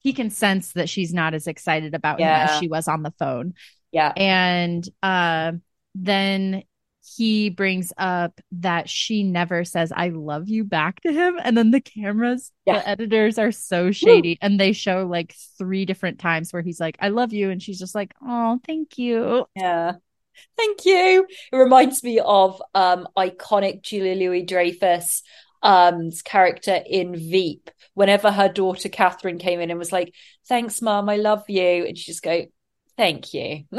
[0.00, 3.12] he can sense that she's not as excited about him as she was on the
[3.18, 3.54] phone.
[3.92, 4.12] Yeah.
[4.16, 5.52] And uh,
[5.94, 6.62] then
[7.14, 11.38] he brings up that she never says I love you back to him.
[11.42, 12.78] And then the cameras, Yeah.
[12.78, 14.38] the editors are so shady.
[14.42, 17.50] And they show like three different times where he's like, I love you.
[17.50, 19.46] And she's just like, Oh, thank you.
[19.54, 19.92] Yeah.
[20.56, 21.26] Thank you.
[21.52, 25.22] It reminds me of um iconic Julia Louis Dreyfus
[25.62, 27.70] um's character in Veep.
[27.94, 30.12] Whenever her daughter Catherine came in and was like,
[30.48, 31.86] Thanks, Mom, I love you.
[31.86, 32.44] And she just go,
[32.96, 33.64] Thank you.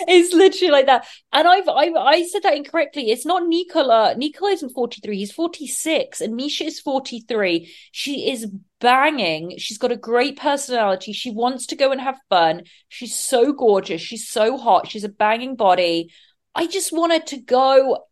[0.00, 1.06] It's literally like that.
[1.32, 3.10] And I've I, I said that incorrectly.
[3.10, 4.14] It's not Nicola.
[4.16, 7.72] Nicola isn't 43, he's 46, and Misha is 43.
[7.92, 8.46] She is
[8.80, 9.56] banging.
[9.58, 11.12] She's got a great personality.
[11.12, 12.62] She wants to go and have fun.
[12.88, 14.00] She's so gorgeous.
[14.00, 14.88] She's so hot.
[14.88, 16.12] She's a banging body.
[16.54, 18.04] I just wanted to go.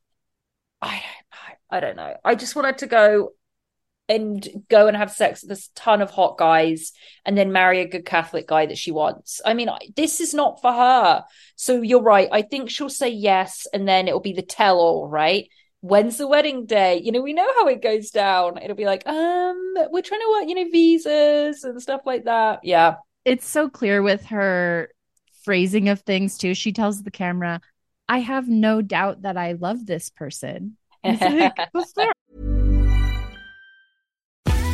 [0.80, 1.54] I don't know.
[1.70, 2.16] I don't know.
[2.24, 3.30] I just wanted to go
[4.08, 6.92] and go and have sex with this ton of hot guys
[7.24, 9.40] and then marry a good Catholic guy that she wants.
[9.44, 11.24] I mean, this is not for her.
[11.56, 12.28] So you're right.
[12.30, 15.48] I think she'll say yes, and then it'll be the tell all, right?
[15.80, 17.00] When's the wedding day?
[17.02, 18.58] You know, we know how it goes down.
[18.58, 22.60] It'll be like, um, we're trying to work, you know, visas and stuff like that.
[22.62, 22.96] Yeah.
[23.24, 24.88] it's so clear with her
[25.44, 26.54] phrasing of things too.
[26.54, 27.60] She tells the camera,
[28.08, 30.76] I have no doubt that I love this person.
[31.04, 32.55] Like?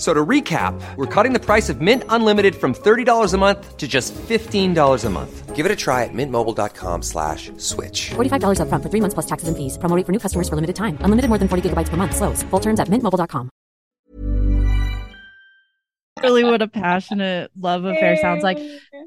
[0.00, 3.76] F- So to recap, we're cutting the price of Mint Unlimited from $30 a month
[3.76, 5.54] to just $15 a month.
[5.54, 8.10] Give it a try at mintmobile.com slash switch.
[8.16, 9.76] $45 upfront for three months plus taxes and fees.
[9.76, 10.96] Promo rate for new customers for limited time.
[11.04, 12.16] Unlimited more than 40 gigabytes per month.
[12.16, 12.42] Slows.
[12.44, 13.50] Full terms at mintmobile.com.
[16.22, 18.58] really what a passionate love affair sounds like.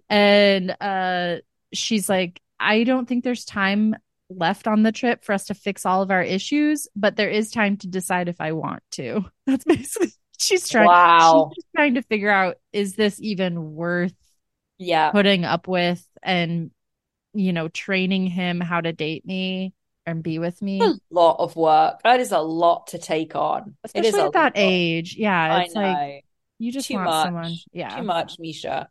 [0.10, 1.38] And uh
[1.74, 3.96] she's like, I don't think there's time
[4.30, 7.52] left on the trip for us to fix all of our issues, but there is
[7.52, 9.26] time to decide if I want to.
[9.48, 10.10] That's basically
[10.44, 11.52] she's trying Wow.
[11.56, 14.14] she's just trying to figure out is this even worth
[14.78, 15.12] Yeah.
[15.12, 16.72] putting up with and
[17.34, 19.74] you know training him how to date me
[20.06, 22.02] and be with me a lot of work.
[22.04, 23.76] That is a lot to take on.
[23.84, 24.52] it especially is a at that lot.
[24.56, 26.26] age yeah it's like
[26.60, 27.26] you just Too want much.
[27.26, 28.90] someone yeah Too much, Misha.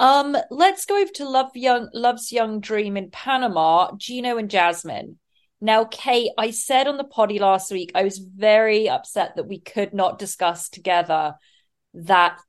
[0.00, 5.18] Um, let's go over to Love Young Love's Young Dream in Panama, Gino and Jasmine.
[5.60, 9.58] Now, Kate, I said on the potty last week, I was very upset that we
[9.58, 11.34] could not discuss together
[11.94, 12.40] that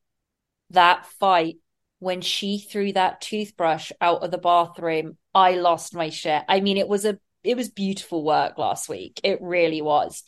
[0.72, 1.56] that fight
[1.98, 5.18] when she threw that toothbrush out of the bathroom.
[5.34, 6.44] I lost my shit.
[6.48, 9.20] I mean, it was a it was beautiful work last week.
[9.24, 10.24] It really was.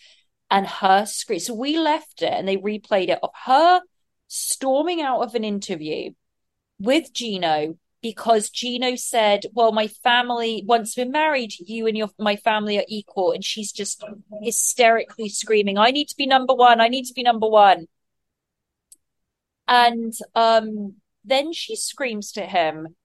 [0.50, 1.39] And her scream.
[1.39, 3.82] So we left it and they replayed it of her
[4.28, 6.12] storming out of an interview
[6.80, 12.35] with Gino because Gino said, "Well, my family once we're married, you and your my
[12.35, 14.03] family are equal," and she's just
[14.41, 16.81] hysterically screaming, "I need to be number one!
[16.81, 17.87] I need to be number one!"
[19.67, 22.95] And um, then she screams to him,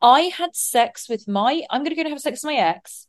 [0.00, 3.08] "I had sex with my I'm going to go and have sex with my ex.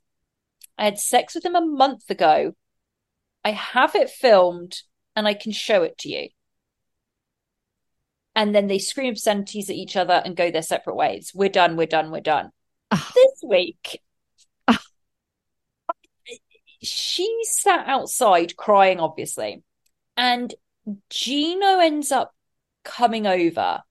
[0.78, 2.54] I had sex with him a month ago.
[3.46, 4.82] I have it filmed,
[5.16, 6.30] and I can show it to you."
[8.36, 11.32] And then they scream obscenities at each other and go their separate ways.
[11.34, 12.52] We're done, we're done, we're done.
[12.92, 13.12] Ah.
[13.14, 14.02] This week,
[14.68, 14.80] Ah.
[16.82, 19.64] she sat outside crying, obviously,
[20.16, 20.54] and
[21.10, 22.34] Gino ends up
[22.84, 23.82] coming over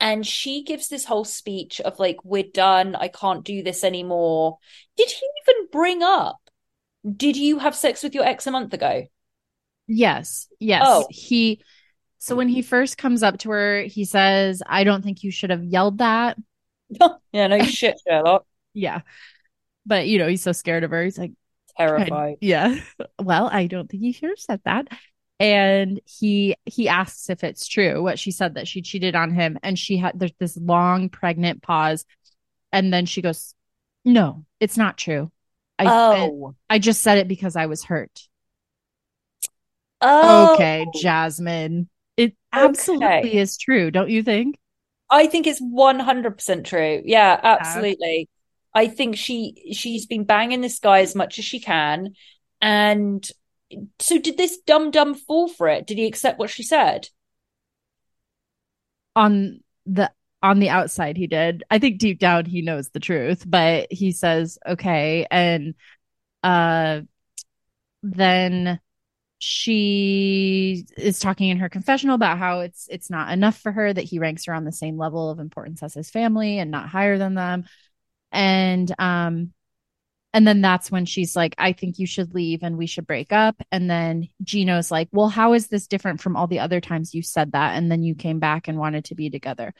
[0.00, 4.58] and she gives this whole speech of like, we're done, I can't do this anymore.
[4.96, 6.38] Did he even bring up,
[7.16, 9.04] did you have sex with your ex a month ago?
[9.88, 11.06] yes yes Oh.
[11.10, 11.62] he
[12.26, 15.50] so when he first comes up to her he says i don't think you should
[15.50, 16.36] have yelled that
[17.32, 18.46] yeah, no shit, Sherlock.
[18.74, 19.00] yeah
[19.84, 21.32] but you know he's so scared of her he's like
[21.76, 22.36] Terrified.
[22.40, 22.76] Yeah.
[23.20, 24.88] Well, I don't think you should have said that.
[25.38, 29.58] And he he asks if it's true what she said that she cheated on him,
[29.62, 32.06] and she had there's this long pregnant pause,
[32.72, 33.54] and then she goes,
[34.04, 35.30] "No, it's not true.
[35.78, 36.54] I I, Oh.
[36.70, 38.28] I just said it because I was hurt."
[40.00, 40.54] Oh.
[40.54, 41.90] Okay, Jasmine,
[42.56, 43.38] absolutely Okay.
[43.38, 44.58] is true, don't you think?
[45.10, 47.02] I think it's 100% true.
[47.04, 48.28] Yeah, absolutely.
[48.74, 52.14] I think she she's been banging this guy as much as she can.
[52.60, 53.26] And
[53.98, 55.86] so did this dumb dumb fall for it?
[55.86, 57.08] Did he accept what she said?
[59.14, 60.10] on the
[60.42, 64.12] on the outside he did i think deep down he knows the truth but he
[64.12, 65.74] says okay and
[66.44, 67.00] uh
[68.02, 68.80] then
[69.38, 74.04] she is talking in her confessional about how it's it's not enough for her that
[74.04, 77.18] he ranks her on the same level of importance as his family and not higher
[77.18, 77.64] than them.
[78.32, 79.52] And um
[80.32, 83.32] and then that's when she's like i think you should leave and we should break
[83.32, 83.60] up.
[83.70, 87.22] And then gino's like well how is this different from all the other times you
[87.22, 89.74] said that and then you came back and wanted to be together?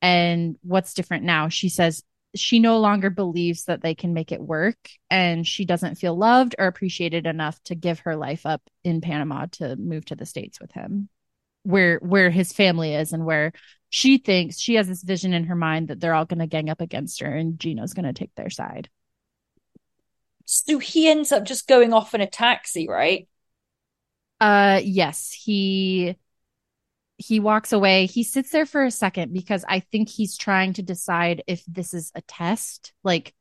[0.00, 1.48] And what's different now?
[1.48, 2.02] She says
[2.34, 4.76] she no longer believes that they can make it work
[5.10, 9.46] and she doesn't feel loved or appreciated enough to give her life up in Panama
[9.52, 11.08] to move to the states with him
[11.64, 13.52] where where his family is and where
[13.88, 16.70] she thinks she has this vision in her mind that they're all going to gang
[16.70, 18.88] up against her and Gino's going to take their side.
[20.44, 23.28] So he ends up just going off in a taxi, right?
[24.40, 26.16] Uh yes, he
[27.22, 28.06] he walks away.
[28.06, 31.94] He sits there for a second because I think he's trying to decide if this
[31.94, 33.32] is a test, like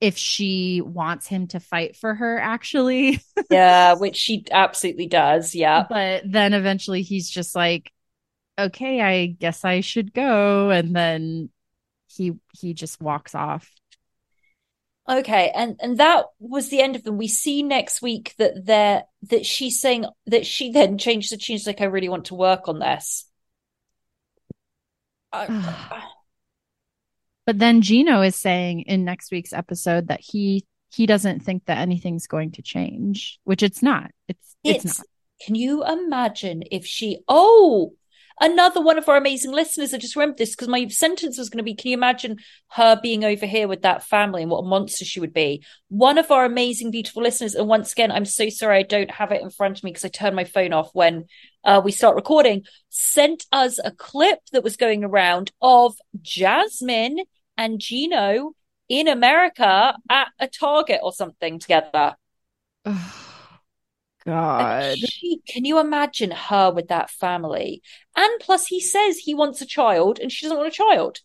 [0.00, 3.20] if she wants him to fight for her actually.
[3.50, 5.54] Yeah, which she absolutely does.
[5.54, 5.84] Yeah.
[5.88, 7.90] but then eventually he's just like
[8.56, 11.50] okay, I guess I should go and then
[12.06, 13.70] he he just walks off.
[15.08, 17.18] Okay, and and that was the end of them.
[17.18, 21.56] We see next week that they're that she's saying that she then changes the tune.
[21.56, 23.28] She's like, I really want to work on this.
[25.34, 26.04] I-
[27.46, 30.64] But then Gino is saying in next week's episode that he
[30.94, 34.10] he doesn't think that anything's going to change, which it's not.
[34.28, 35.06] It's it's, It's, not.
[35.44, 37.94] can you imagine if she, oh,
[38.40, 41.58] Another one of our amazing listeners, I just remembered this because my sentence was going
[41.58, 42.38] to be Can you imagine
[42.72, 45.64] her being over here with that family and what a monster she would be?
[45.88, 49.30] One of our amazing, beautiful listeners, and once again, I'm so sorry I don't have
[49.30, 51.26] it in front of me because I turned my phone off when
[51.64, 57.20] uh, we start recording, sent us a clip that was going around of Jasmine
[57.56, 58.52] and Gino
[58.88, 62.16] in America at a Target or something together.
[64.26, 64.96] God.
[64.96, 67.82] She, can you imagine her with that family?
[68.16, 71.20] And plus, he says he wants a child and she doesn't want a child.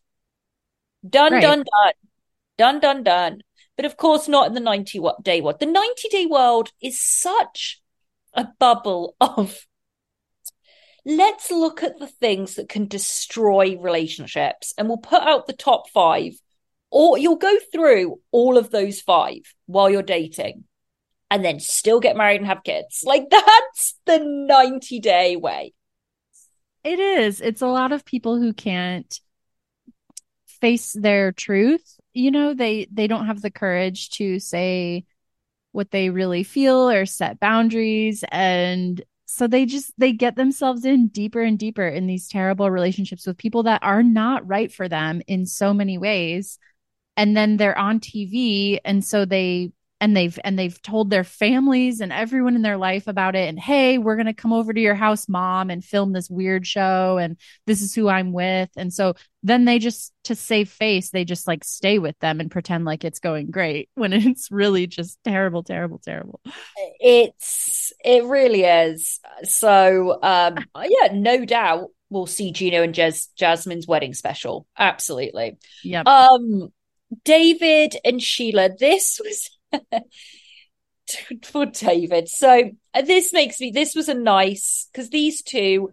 [1.08, 1.41] Done, Right.
[1.41, 1.93] done, done.
[2.58, 3.41] Done, done, done.
[3.78, 5.60] But of course, not in the 90 day world.
[5.60, 7.82] The 90 day world is such
[8.34, 9.66] a bubble of.
[11.06, 15.89] Let's look at the things that can destroy relationships and we'll put out the top
[15.89, 16.34] five,
[16.91, 20.66] or you'll go through all of those five while you're dating
[21.32, 23.04] and then still get married and have kids.
[23.06, 25.74] Like that's the 90 day way.
[26.84, 27.42] It is.
[27.42, 29.20] It's a lot of people who can't
[30.62, 32.00] face their truth.
[32.14, 35.06] You know, they they don't have the courage to say
[35.72, 41.08] what they really feel or set boundaries and so they just they get themselves in
[41.10, 45.22] deeper and deeper in these terrible relationships with people that are not right for them
[45.28, 46.58] in so many ways
[47.16, 49.72] and then they're on TV and so they
[50.02, 53.60] and they've and they've told their families and everyone in their life about it and
[53.60, 57.18] hey we're going to come over to your house mom and film this weird show
[57.18, 61.26] and this is who I'm with and so then they just to save face they
[61.26, 65.20] just like stay with them and pretend like it's going great when it's really just
[65.24, 66.41] terrible terrible terrible
[67.00, 69.20] It's it really is.
[69.43, 74.68] So um yeah, no doubt we'll see Gino and Jas- Jasmine's wedding special.
[74.78, 75.58] Absolutely.
[75.84, 76.72] yeah Um
[77.26, 79.50] David and Sheila, this was
[81.44, 82.28] for David.
[82.30, 85.92] So uh, this makes me this was a nice because these two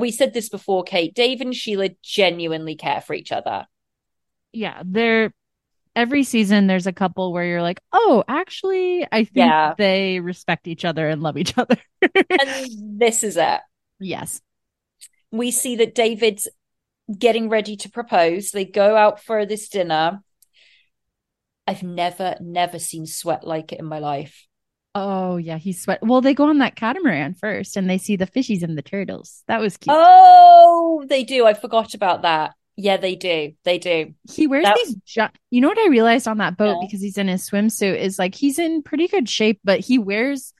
[0.00, 1.14] we said this before, Kate.
[1.14, 3.66] Dave and Sheila genuinely care for each other.
[4.52, 5.32] yeah they're
[5.94, 9.74] every season there's a couple where you're like oh actually I think Yeah.
[9.76, 11.76] they respect each other and love each other
[12.30, 13.60] And this is it.
[14.00, 14.40] yes
[15.32, 16.48] we see that David's
[17.18, 18.50] getting ready to propose.
[18.50, 20.22] They go out for this dinner.
[21.68, 24.46] I've never, never seen sweat like it in my life.
[24.94, 26.00] Oh yeah, he's sweat.
[26.02, 29.44] Well, they go on that catamaran first, and they see the fishies and the turtles.
[29.46, 29.94] That was cute.
[29.96, 31.46] Oh, they do.
[31.46, 32.54] I forgot about that.
[32.76, 33.52] Yeah, they do.
[33.64, 34.14] They do.
[34.32, 34.94] he wears that- these.
[35.06, 36.86] Gi- you know what I realized on that boat Yeah.
[36.86, 40.52] because he's in his swimsuit is like he's in pretty good shape, but he wears.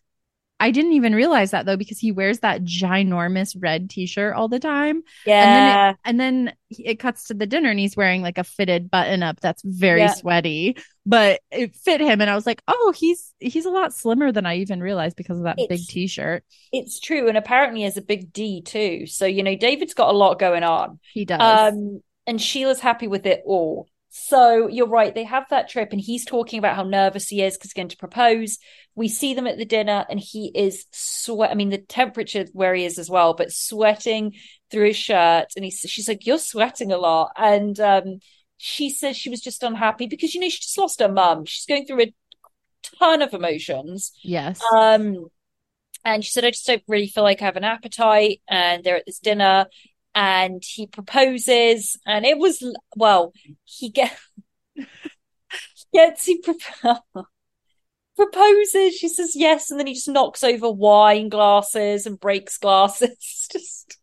[0.61, 4.59] I didn't even realize that though because he wears that ginormous red T-shirt all the
[4.59, 5.95] time, Yeah.
[6.05, 9.41] and then he- it cuts to the dinner and he's wearing like a fitted button-up
[9.41, 10.15] that's very Yeah.
[10.15, 14.33] sweaty, but it fit him, and I was like, oh, he's he's a lot slimmer
[14.33, 16.43] than I even realized because of that big T-shirt.
[16.73, 17.29] It's true.
[17.29, 19.07] And apparently has a big D too.
[19.07, 20.99] So, you know, David's got a lot going on.
[21.13, 21.41] He does.
[21.73, 23.87] Um, and Sheila's happy with it all.
[24.11, 25.15] So you're right.
[25.15, 27.89] They have that trip, and he's talking about how nervous he is because he's going
[27.89, 28.59] to propose.
[28.95, 31.51] We see them at the dinner, and he is sweat.
[31.51, 34.35] I mean, the temperature where he is as well, but sweating
[34.71, 35.49] through his shirt.
[35.57, 38.19] And he's she's like, "You're sweating a lot." And um,
[38.57, 41.45] she says she was just unhappy because you know she just lost her mum.
[41.45, 42.15] She's going through a
[42.99, 44.13] ton of emotions.
[44.23, 44.61] yes.
[44.75, 45.29] Um,
[46.05, 48.41] and she said, I just don't really feel like I have an appetite.
[48.49, 49.67] And they're at this dinner
[50.19, 51.97] and he proposes.
[52.05, 52.61] And it was,
[52.97, 53.33] well,
[53.64, 54.19] he get,
[55.93, 56.97] gets, he pro-
[58.16, 58.97] proposes.
[58.97, 59.71] She says yes.
[59.71, 63.47] And then he just knocks over wine glasses and breaks glasses.
[63.53, 63.97] just,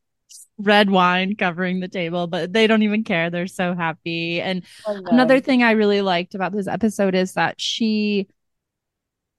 [0.57, 3.29] red wine covering the table, but they don't even care.
[3.29, 4.39] They're so happy.
[4.39, 8.29] And another thing I really liked about this episode is that she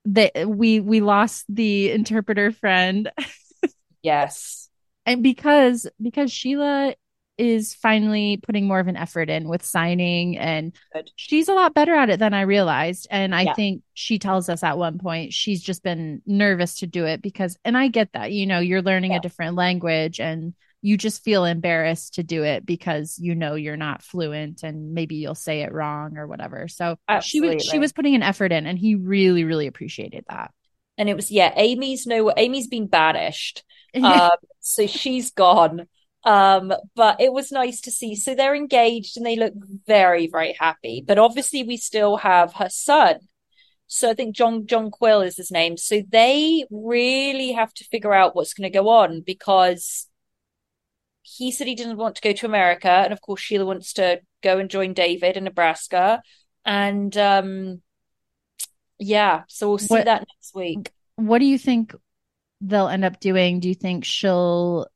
[0.05, 3.11] that we we lost the interpreter friend
[4.03, 4.66] yes.
[5.07, 6.95] And because because Sheila
[7.39, 11.11] is finally putting more of an effort in with signing and Good.
[11.17, 13.53] she's a lot better at it than I realized and I Yeah.
[13.55, 17.59] think she tells us at one point she's just been nervous to do it because
[17.65, 19.19] and I get that you know you're learning Yeah.
[19.19, 23.77] a different language and you just feel embarrassed to do it because you know you're
[23.77, 27.93] not fluent and maybe you'll say it wrong or whatever so she was she was
[27.93, 30.53] putting an effort in and he really really appreciated that
[30.99, 33.65] And it was, yeah, Amy's no, Amy's been banished.
[34.03, 34.31] um,
[34.61, 35.87] so she's gone.
[36.25, 38.17] Um, but it was nice to see.
[38.17, 39.55] So they're engaged and they look
[39.87, 41.05] very, very happy.
[41.07, 43.21] But obviously, we still have her son.
[43.87, 45.77] So I think John John Quill is his name.
[45.77, 50.09] So they really have to figure out what's going to go on because
[51.23, 54.21] he said he didn't want to go to America, and of course Sheila wants to
[54.43, 56.23] go and join David in Nebraska.
[56.65, 57.83] And um,
[58.99, 60.91] yeah, so we'll see What- that next week.
[61.17, 61.95] what do you think
[62.61, 63.61] they'll end up doing?
[63.61, 64.87] Do you think she'll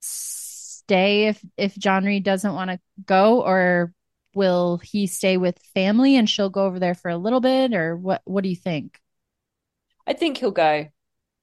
[0.00, 3.92] stay if if John Reed doesn't want to go, or
[4.34, 7.96] will he stay with family and she'll go over there for a little bit, or
[7.96, 8.22] what?
[8.24, 9.00] What do you think?
[10.06, 10.86] I think he'll go.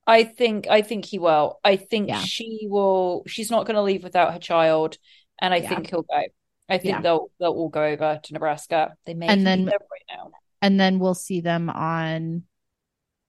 [0.06, 1.58] I think I think he will.
[1.64, 2.20] I think Yeah.
[2.20, 3.22] she will.
[3.26, 4.96] She's not going to leave without her child,
[5.40, 5.68] and I Yeah.
[5.68, 6.22] think he'll go.
[6.68, 7.00] I think Yeah.
[7.00, 8.94] they'll they'll all go over to Nebraska.
[9.06, 9.76] They may And then- right
[10.10, 10.30] now.
[10.62, 12.44] And then we'll see them on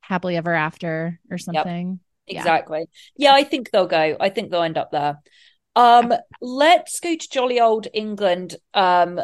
[0.01, 1.99] Happily Ever After or something.
[2.27, 2.39] Yeah.
[2.39, 2.85] Exactly.
[3.17, 4.15] Yeah, I think they'll go.
[4.19, 5.19] I think they'll end up there.
[5.75, 8.55] Um, let's go to jolly old England.
[8.73, 9.19] Um,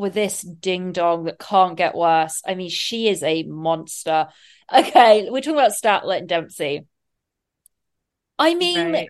[0.00, 2.42] with this ding dong that can't get worse.
[2.46, 4.28] I mean, she is a monster.
[4.72, 6.86] Okay, we're talking about Statler and Dempsey.
[8.38, 9.08] I mean, Right.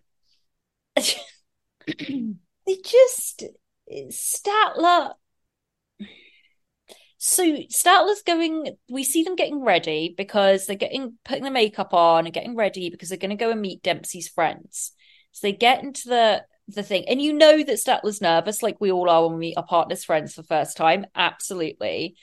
[1.86, 3.44] they just
[3.88, 5.14] Statler.
[7.22, 8.76] So Statler's going.
[8.88, 12.88] We see them getting ready because they're getting putting the makeup on and getting ready
[12.88, 14.92] because they're going to go and meet Dempsey's friends.
[15.32, 18.90] So they get into the the thing, and you know that Statler's nervous, like we
[18.90, 21.04] all are when we meet our partner's friends for the first time.
[21.14, 22.14] Absolutely,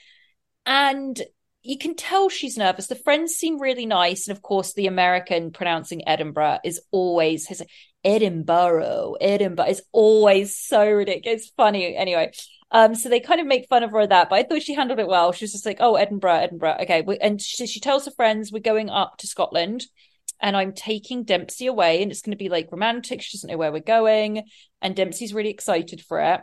[0.66, 1.22] and
[1.62, 2.88] you can tell she's nervous.
[2.88, 7.62] The friends seem really nice, and of course, the American pronouncing Edinburgh is always his
[8.04, 9.18] Edinburgh.
[9.22, 11.44] Edinburgh is always so ridiculous.
[11.44, 12.32] It's funny anyway.
[12.72, 15.00] Um, so they kind of make fun of her that, but I thought she handled
[15.00, 15.32] it well.
[15.32, 18.60] She was just like, "Oh, Edinburgh, Edinburgh, okay." And she, she tells her friends, "We're
[18.60, 19.86] going up to Scotland,
[20.42, 23.22] and I'm taking Dempsey away, and it's going to be like romantic.
[23.22, 24.44] She doesn't know where we're going,
[24.82, 26.42] and Dempsey's really excited for it."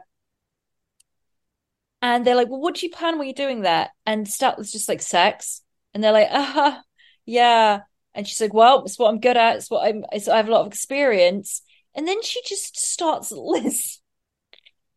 [2.00, 4.88] And they're like, "Well, what do you plan when you're doing that?" And Statler's just
[4.88, 5.62] like, "Sex,"
[5.92, 6.82] and they're like, "Ah,
[7.26, 7.80] yeah."
[8.14, 9.56] And she's like, "Well, it's what I'm good at.
[9.56, 10.04] It's what I'm.
[10.12, 11.62] It's, I have a lot of experience."
[11.94, 14.00] And then she just starts list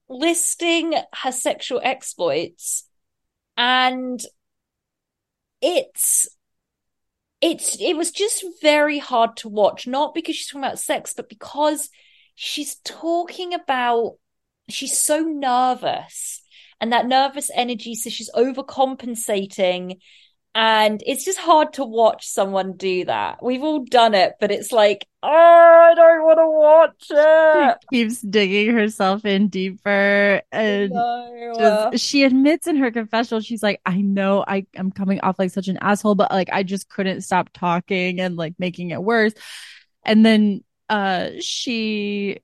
[0.10, 2.88] listing her sexual exploits,
[3.56, 4.22] and
[5.62, 6.28] it's
[7.42, 9.88] it's it was just very hard to watch.
[9.88, 11.90] Not because she's talking about sex, but because
[12.36, 14.18] she's talking about
[14.70, 16.42] she's so nervous
[16.80, 19.98] and that nervous energy so she's overcompensating
[20.60, 23.44] and it's just hard to watch someone do that.
[23.44, 27.78] We've all done it but it's like oh i don't want to watch it.
[27.92, 31.56] She keeps digging herself in deeper and No.
[31.58, 35.52] just- she admits in her confessional she's like i know i am coming off like
[35.52, 39.34] such an asshole but like i just couldn't stop talking and like making it worse.
[40.04, 42.40] And then uh she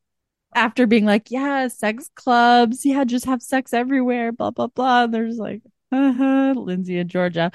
[0.54, 5.14] after being like yeah sex clubs yeah just have sex everywhere blah blah blah and
[5.14, 5.62] there's like
[5.92, 7.52] uh-huh lindsay and georgia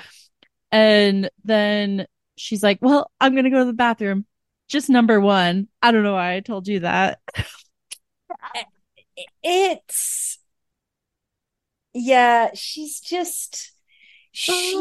[0.70, 2.06] and then
[2.36, 4.24] she's like well i'm gonna go to the bathroom.
[4.68, 5.68] Just number one.
[5.80, 7.20] I don't know why i told you that.
[9.42, 10.38] It's
[11.92, 13.72] yeah she's just
[14.30, 14.80] she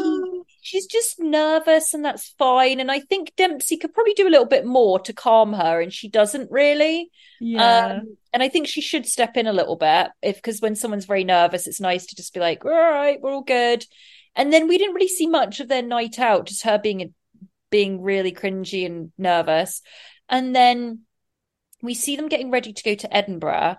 [0.60, 2.78] she's just nervous and that's fine.
[2.78, 5.92] And i think dempsey could probably do a little bit more to calm her and
[5.92, 7.10] she doesn't really.
[7.40, 7.86] Yeah.
[8.00, 11.06] Um and i think she should step in a little bit if because when someone's
[11.06, 13.84] very nervous it's nice to just be like all right we're all good
[14.38, 17.12] and then we didn't really see much of their night out just her being
[17.70, 19.82] being really cringy and nervous
[20.30, 21.00] and then
[21.82, 23.76] we see them getting ready to go to edinburgh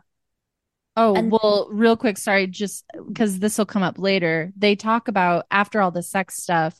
[1.01, 4.51] Oh, And- well, real quick, sorry, just because this will come up later.
[4.57, 6.77] They talk about after all the sex stuff,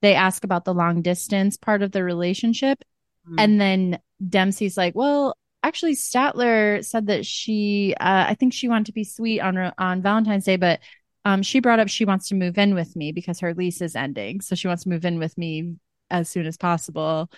[0.00, 2.82] they ask about the long distance part of the relationship.
[3.28, 3.34] Mm.
[3.38, 8.86] And then Dempsey's like, well, actually, Statler said that she, uh, I think she wanted
[8.86, 10.80] to be sweet on on Valentine's Day, but
[11.28, 13.94] um, she brought up she wants to move in with me because her lease is
[13.94, 14.40] ending.
[14.40, 15.76] So she wants to move in with me
[16.08, 17.30] as soon as possible.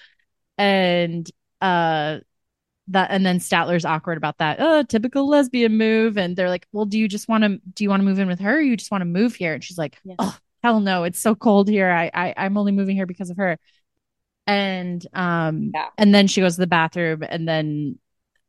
[0.57, 1.29] And
[1.61, 2.19] uh
[2.89, 4.59] that and then Statler's awkward about that.
[4.61, 6.17] Oh, typical lesbian move.
[6.19, 8.29] And they're like, Well, do you just want to do you want to move in
[8.29, 8.59] with her?
[8.59, 9.55] Or you just want to move here?
[9.55, 10.15] And she's like, Yeah.
[10.21, 11.91] Oh, hell no, it's so cold here.
[11.91, 13.59] I, I I'm only moving here because of her.
[14.47, 15.89] And um Yeah.
[15.99, 17.99] and then she goes to the bathroom and then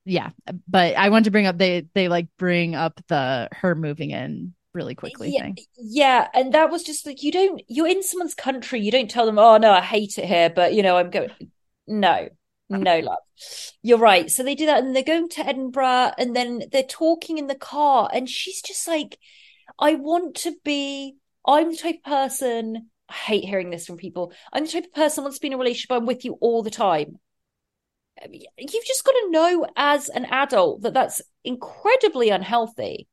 [0.05, 0.29] yeah.
[0.67, 4.53] But I want to bring up they they like bring up the her moving in
[4.73, 5.57] really quickly yeah, thing.
[5.77, 9.25] yeah, and that was just like you don't you're in someone's country, you don't tell
[9.25, 11.29] them, oh no, I hate it here, but you know, I'm going
[11.87, 12.29] no,
[12.71, 12.81] mm-hmm.
[12.81, 13.19] no love.
[13.81, 14.29] You're right.
[14.29, 17.55] So they do that and they're going to Edinburgh and then they're talking in the
[17.55, 19.17] car and she's just like,
[19.79, 21.15] I want to be
[21.45, 24.31] I'm the type of person I hate hearing this from people.
[24.53, 26.37] I'm the type of person who wants to be in a relationship, I'm with you
[26.39, 27.19] all the time.
[28.23, 33.07] Um, you've just got to know as an adult that that's incredibly unhealthy.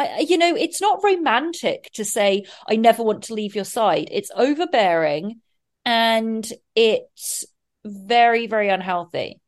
[0.00, 4.08] I, you know, it's not romantic to say, I never want to leave your side.
[4.10, 5.40] It's overbearing
[5.84, 7.44] and it's
[7.84, 9.40] very, very unhealthy.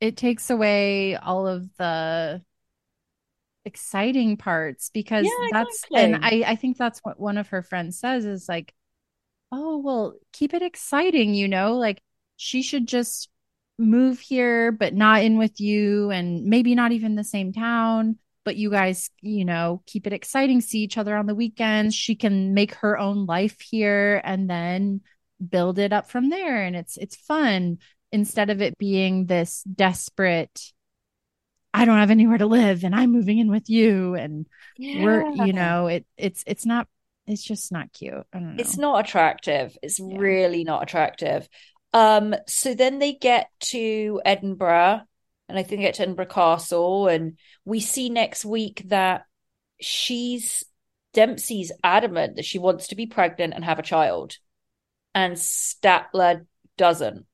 [0.00, 2.42] it takes away all of the
[3.66, 6.16] exciting parts because Yeah, that's and.
[6.16, 8.72] I I think that's what one of her friends says is like
[9.52, 12.00] oh well keep it exciting you know like
[12.36, 13.28] she should just
[13.80, 18.18] move here, but not in with you, and maybe not even the same town.
[18.44, 21.94] But you guys, you know, keep it exciting, see each other on the weekends.
[21.94, 25.02] She can make her own life here and then
[25.46, 26.62] build it up from there.
[26.62, 27.78] And it's it's fun
[28.12, 30.72] instead of it being this desperate,
[31.72, 34.14] I don't have anywhere to live and I'm moving in with you.
[34.14, 35.04] And Yeah.
[35.04, 36.88] we're, you know, it it's it's not
[37.26, 38.26] it's just not cute.
[38.32, 38.60] I don't know.
[38.60, 39.76] It's not attractive.
[39.82, 40.18] It's Yeah.
[40.18, 41.48] really not attractive.
[41.92, 45.02] Um, so then they get to Edinburgh,
[45.50, 49.24] and I think get Edinburgh Castle, and we see next week that
[49.80, 50.64] she's
[51.12, 54.36] Dempsey's adamant that she wants to be pregnant and have a child,
[55.14, 56.46] and Statler
[56.76, 57.26] doesn't.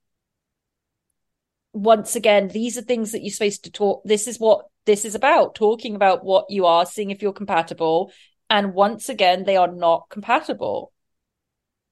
[1.73, 4.03] Once again, these are things that you're supposed to talk.
[4.05, 8.13] This is what this is about, talking about what you are, seeing if you're compatible.
[8.49, 10.93] And once again, they are not compatible.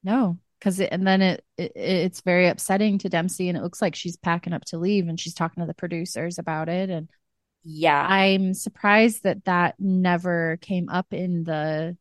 [0.02, 3.82] No, because it, and then it, it it's very upsetting to Dempsey, and it looks
[3.82, 6.88] like she's packing up to leave, and she's talking to the producers about it.
[6.88, 7.08] And
[7.64, 8.06] Yeah.
[8.08, 11.98] I'm surprised that that never came up in the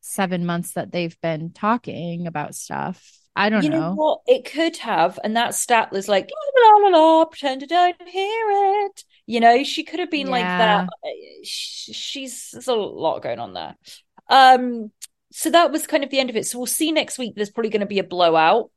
[0.00, 3.18] seven months that they've been talking about stuff.
[3.36, 3.80] I don't you know.
[3.80, 4.20] know what?
[4.26, 8.46] It could have, and that Statler's like la la la la, pretend I don't hear
[8.86, 9.04] it.
[9.26, 10.88] You know, she could have been like that.
[11.44, 13.76] Sh- She's there's a lot going on there.
[14.28, 14.90] Um,
[15.32, 16.46] so that was kind of the end of it.
[16.46, 17.34] So we'll see next week.
[17.34, 18.70] There's probably going to be a blowout.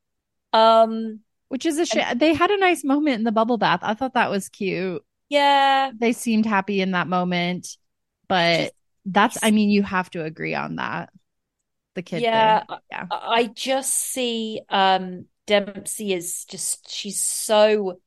[0.53, 2.17] Um, Which is a shit.
[2.17, 3.81] They had a nice moment in the bubble bath.
[3.83, 5.03] I thought that was cute.
[5.29, 7.77] yeah, They seemed happy in that moment,
[8.27, 8.73] but Just-
[9.05, 11.11] that's, I mean, you have to agree on that.
[11.93, 12.63] The kid yeah.
[12.65, 12.77] thing.
[12.91, 13.05] Yeah.
[13.09, 17.99] I I just see um Dempsey is just she's so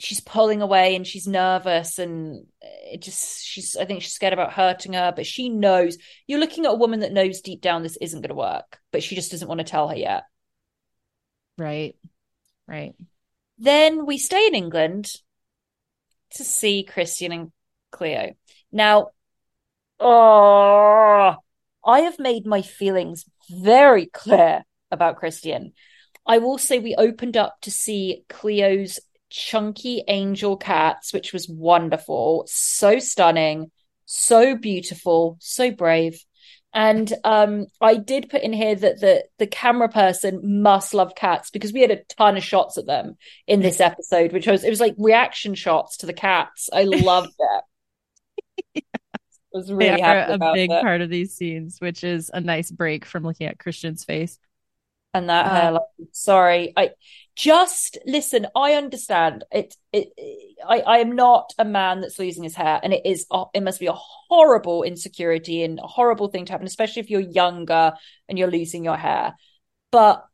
[0.00, 4.32] she's pulling away and she's nervous and uh, it just she's I think she's scared
[4.32, 7.82] about hurting her, but she knows you're looking at a woman that knows deep down
[7.82, 10.24] this isn't going to work, but she just doesn't want to tell her yet.
[11.58, 11.96] Right.
[12.66, 12.94] Right.
[13.58, 15.10] Then we stay in England
[16.34, 17.52] to see Christian and
[17.92, 18.34] Cleo.
[18.72, 19.08] Now,
[19.98, 21.36] oh,
[21.84, 25.72] I have made my feelings very clear about Christian.
[26.26, 28.98] I will say we opened up to see Cleo's
[29.30, 33.70] chunky angel cats, which was wonderful, so stunning,
[34.06, 36.24] so beautiful, so brave.
[36.72, 41.50] And um, I did put in here that the the camera person must love cats
[41.50, 43.16] because we had a ton of shots at them
[43.48, 46.68] in this episode, which was it was like reaction shots to the cats.
[46.72, 47.64] I loved it.
[49.54, 50.80] I was They really are a big it.
[50.80, 54.38] part of these scenes, which is a nice break from looking at Christian's face.
[55.14, 55.80] and that Uh, hairline.
[56.12, 56.90] Sorry, I
[57.40, 58.46] just listen.
[58.54, 59.74] I understand it.
[59.92, 60.08] It.
[60.66, 60.80] I.
[60.80, 63.26] I am not a man that's losing his hair, and it is.
[63.54, 63.96] It must be a
[64.28, 67.94] horrible insecurity and a horrible thing to happen, especially if you're younger
[68.28, 69.34] and you're losing your hair.
[69.90, 70.24] But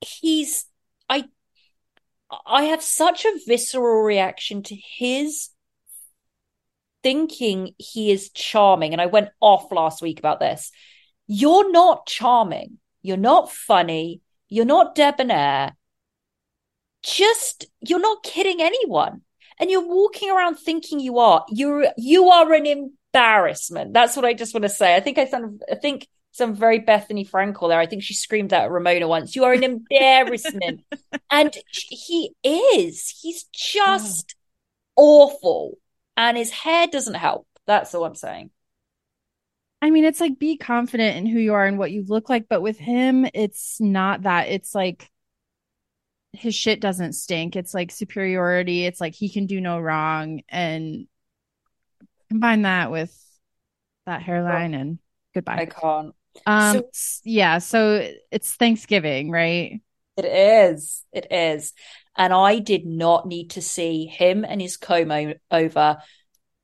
[0.00, 0.66] he's.
[1.08, 1.24] I.
[2.44, 5.50] I have such a visceral reaction to his
[7.02, 10.70] thinking he is charming, and I went off last week about this.
[11.26, 12.78] You're not charming.
[13.00, 14.20] You're not funny.
[14.48, 15.76] You're not debonair.
[17.02, 19.22] Just, you're not kidding anyone.
[19.58, 21.44] And you're walking around thinking you are.
[21.48, 23.94] You're, you are an embarrassment.
[23.94, 24.94] That's what I just want to say.
[24.94, 27.80] I think I sound, I think some very Bethenny Frankel there.
[27.80, 29.34] I think she screamed that at Ramona once.
[29.34, 30.82] You are an embarrassment.
[31.30, 33.08] and he is.
[33.22, 34.34] He's just mm.
[34.96, 35.78] awful.
[36.16, 37.46] And his hair doesn't help.
[37.66, 38.50] That's all I'm saying.
[39.80, 42.48] I mean, it's like be confident in who you are and what you look like,
[42.48, 44.48] but with him, it's not that.
[44.48, 45.10] It's like
[46.36, 47.56] his shit doesn't stink.
[47.56, 48.84] It's like superiority.
[48.84, 50.42] It's like he can do no wrong.
[50.48, 51.06] And
[52.28, 53.14] combine that with
[54.06, 54.98] that hairline and
[55.34, 55.56] goodbye.
[55.58, 56.14] I can't.
[56.44, 59.80] Um, So- yeah, so it's Thanksgiving, right?
[60.16, 61.04] It is.
[61.12, 61.72] It is.
[62.16, 65.98] And I did not need to see him and his comb over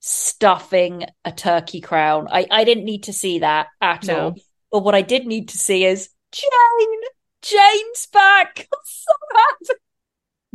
[0.00, 2.26] stuffing a turkey crown.
[2.30, 4.18] I, I didn't need to see that at No.
[4.18, 4.34] all.
[4.70, 7.00] But what I did need to see is Jane.
[7.42, 8.68] Jane's back.
[8.72, 9.80] I'm so happy.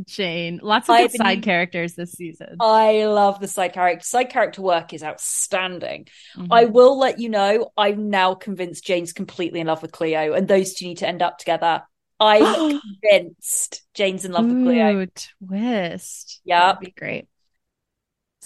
[0.05, 0.59] Jane.
[0.61, 2.57] Lots of I've good been- side characters this season.
[2.59, 4.03] I love the side character.
[4.05, 6.07] Side character work is outstanding.
[6.37, 6.47] Mhm.
[6.51, 10.47] I will let you know, I'm now convinced Jane's completely in love with Cleo, and
[10.47, 11.81] those two need to end up together.
[12.19, 15.01] I'm convinced Jane's in love with Cleo.
[15.01, 15.07] Ooh,
[15.47, 16.41] twist.
[16.43, 17.27] Yeah, That'd be great.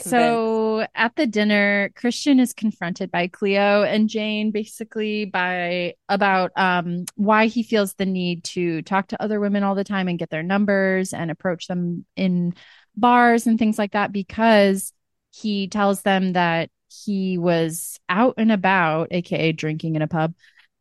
[0.02, 7.06] So at the dinner, Christian is confronted by Cleo and Jane basically by about um
[7.16, 10.30] why he feels the need to talk to other women all the time and get
[10.30, 12.54] their numbers and approach them in
[12.95, 14.91] bars and things like that because
[15.32, 16.70] he tells them that
[17.06, 20.34] he was out and about, aka drinking in a pub,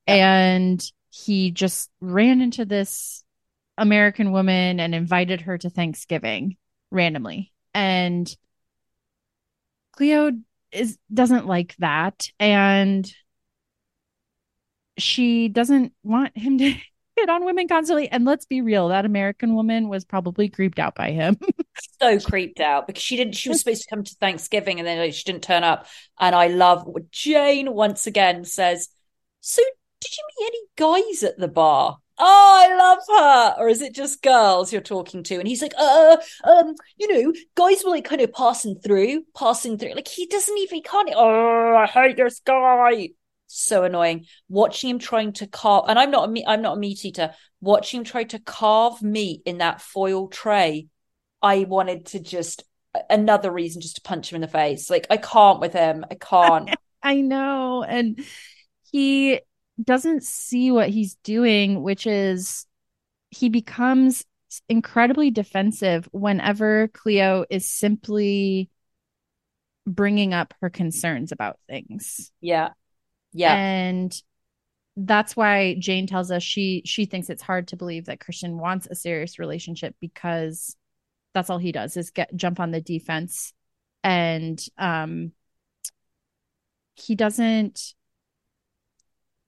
[0.07, 3.23] and he just ran into this
[3.79, 6.57] American woman and invited her to Thanksgiving
[6.91, 7.53] randomly.
[7.75, 8.35] And
[10.01, 10.33] Cleo
[10.73, 13.13] is doesn't like that and
[14.97, 16.71] she doesn't want him to
[17.17, 20.95] hit on women constantly and let's be real that American woman was probably creeped out
[20.95, 21.37] by him.
[22.01, 25.13] so creeped out because she didn't she was supposed to come to Thanksgiving and then
[25.13, 25.87] she didn't turn up
[26.19, 28.89] and I love what Jane once again says
[29.43, 29.61] so
[30.01, 31.99] did you meet any guys at the bar?
[32.23, 33.63] Oh, I love her.
[33.63, 35.39] Or is it just girls you're talking to?
[35.39, 39.79] And he's like, uh, um, you know, guys were like kind of passing through, passing
[39.79, 39.95] through.
[39.95, 43.11] Like he doesn't even, he can't, oh, I hate this guy.
[43.47, 44.27] So annoying.
[44.49, 47.33] Watching him trying to carve, and I'm not a meat, I'm not a meat eater.
[47.61, 50.87] Watching him try to carve meat in that foil tray,
[51.43, 52.63] I wanted to just
[53.09, 54.91] another reason just to punch him in the face.
[54.91, 56.05] Like I can't with him.
[56.11, 56.71] I can't.
[57.03, 57.83] I know.
[57.83, 58.25] And
[58.91, 59.41] he
[59.83, 62.67] doesn't see what he's doing, which is
[63.31, 64.25] he becomes
[64.69, 68.71] incredibly defensive whenever Cleo is simply
[69.87, 72.33] bringing up her concerns about things.
[72.41, 72.71] Yeah.
[73.33, 73.55] Yeah.
[73.55, 74.23] And
[74.97, 78.89] that's why Jane tells us she she thinks it's hard to believe that Christian wants
[78.91, 80.77] a serious relationship because
[81.33, 83.53] that's all he does is get jump on the defense
[84.03, 85.33] and um
[86.97, 87.95] he doesn't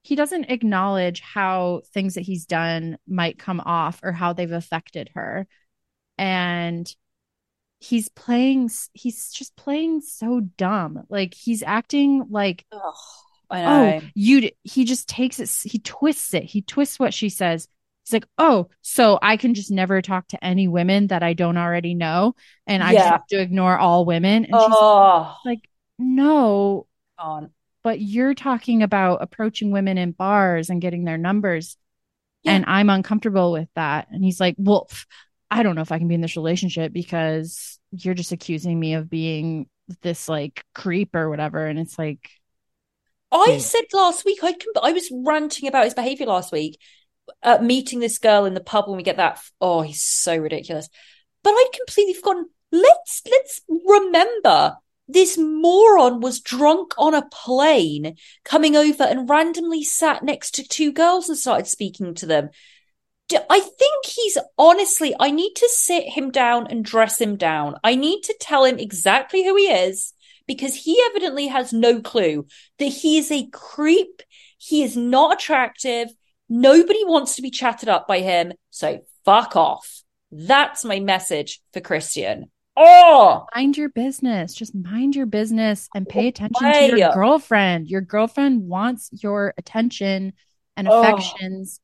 [0.03, 5.09] he doesn't acknowledge how things that he's done might come off or how they've affected
[5.15, 5.47] her.
[6.17, 6.93] And
[7.79, 11.03] he's playing he's just playing so dumb.
[11.09, 12.93] Like he's acting like oh,
[13.49, 16.43] oh you he just takes it he twists it.
[16.43, 17.67] He twists what she says.
[18.05, 21.55] He's like oh so i can just never talk to any women that i don't
[21.55, 22.35] already know
[22.67, 22.99] and i Yeah.
[22.99, 24.43] just have to ignore all women?
[24.43, 26.87] And oh, she's like no.
[27.17, 27.51] On.
[27.83, 31.77] But you're talking about approaching women in bars and getting their numbers
[32.43, 32.53] Yeah.
[32.53, 34.89] and i'm uncomfortable with that and he's like well
[35.51, 38.93] i don't know if i can be in this relationship because you're just accusing me
[38.95, 39.67] of being
[40.01, 42.29] this like creep or whatever and it's like
[43.31, 43.57] I Yeah.
[43.57, 46.79] said last week I can, I was ranting about his behavior last week,
[47.41, 49.39] uh, meeting this girl in the pub when we get that.
[49.59, 50.87] Oh, he's so ridiculous.
[51.43, 52.49] But I'd completely forgotten.
[52.71, 54.75] Let's let's remember
[55.07, 60.91] this moron was drunk on a plane, coming over and randomly sat next to two
[60.91, 62.49] girls and started speaking to them.
[63.49, 65.15] I think he's honestly.
[65.19, 67.75] I need to sit him down and dress him down.
[67.83, 70.13] I need to tell him exactly who he is
[70.47, 72.45] because he evidently has no clue
[72.79, 74.21] that he is a creep.
[74.57, 76.09] He is not attractive.
[76.49, 78.53] Nobody wants to be chatted up by him.
[78.69, 80.03] So fuck off.
[80.31, 82.51] That's my message for Christian.
[82.75, 84.53] Oh, mind your business.
[84.53, 86.89] Just mind your business and pay attention way.
[86.91, 87.87] to your girlfriend.
[87.87, 90.33] Your girlfriend wants your attention
[90.75, 90.99] and Oh.
[91.01, 91.79] affections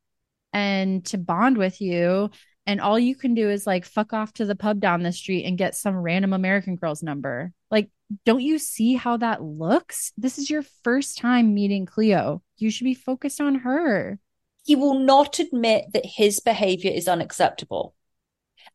[0.51, 2.31] and to bond with you.
[2.65, 5.45] And all you can do is like fuck off to the pub down the street
[5.45, 7.51] and get some random american girl's number.
[7.69, 7.91] Like
[8.25, 10.11] don't you see how that looks?
[10.17, 12.41] This is your first time meeting cleo.
[12.57, 14.17] You should be focused on her.
[14.65, 17.93] He will not admit that his behavior is unacceptable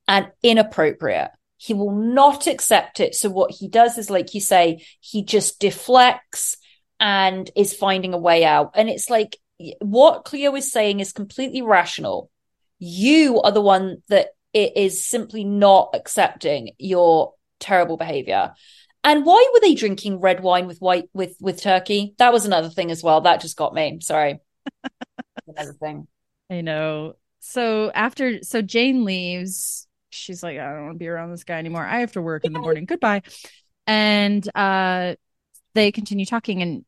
[0.06, 1.30] and inappropriate.
[1.64, 3.14] He will not accept it.
[3.14, 6.58] So what he does is, like you say, he just deflects
[7.00, 8.72] and is finding a way out.
[8.74, 9.38] And it's like
[9.80, 12.30] what Cleo is saying is completely rational.
[12.78, 18.52] You are the one that it is simply not accepting your terrible behavior.
[19.02, 22.14] And why were they drinking red wine with white with with turkey?
[22.18, 23.22] That was another thing as well.
[23.22, 24.00] That just got me.
[24.02, 24.38] Sorry.
[25.46, 26.08] another thing.
[26.50, 27.14] I know.
[27.40, 29.86] So after, so Jane leaves.
[30.14, 31.84] She's like, I don't want to be around this guy anymore.
[31.84, 32.84] I have to work in the morning.
[32.84, 33.22] Goodbye.
[33.86, 35.16] And uh,
[35.74, 36.84] they continue talking, and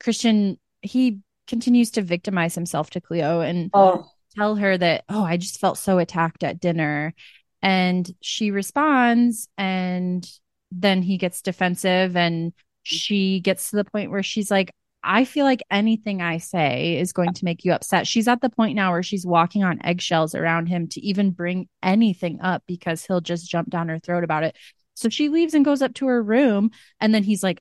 [0.00, 5.36] Christian he continues to victimize himself to Cleo and Oh, tell her that, oh, I
[5.36, 7.14] just felt so attacked at dinner.
[7.62, 10.24] And she responds, and
[10.70, 12.52] then he gets defensive, and
[12.84, 14.72] she gets to the point where she's like,
[15.10, 18.06] I feel like anything I say is going to make you upset.
[18.06, 21.66] She's at the point now where she's walking on eggshells around him to even bring
[21.82, 24.54] anything up because he'll just jump down her throat about it.
[24.92, 26.72] So she leaves and goes up to her room.
[27.00, 27.58] And then he's like,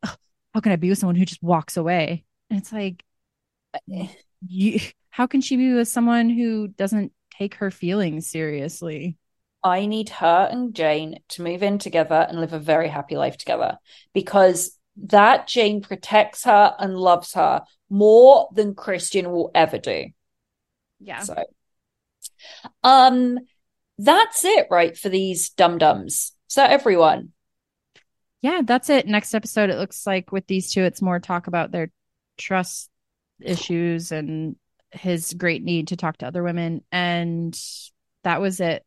[0.54, 2.26] How can I be with someone who just walks away?
[2.50, 3.02] And it's like,
[3.94, 4.08] eh,
[4.46, 9.18] you, how can she be with someone who doesn't take her feelings seriously?
[9.64, 13.38] I need her and Jane to move in together and live a very happy life
[13.38, 13.78] together
[14.14, 20.08] because that Jane protects her and loves her more than Christian will ever do.
[21.00, 21.20] Yeah.
[21.22, 21.44] So,
[22.84, 23.40] um,
[23.98, 24.98] that's it, right?
[24.98, 26.34] For these dum dums.
[26.48, 27.34] So everyone,
[28.42, 29.08] Yeah, that's it.
[29.08, 31.92] Next episode, it looks like with these two, it's more talk about their
[32.38, 32.90] trust
[33.42, 34.56] issues and
[34.92, 36.84] his great need to talk to other women.
[36.92, 37.60] And
[38.24, 38.86] that was it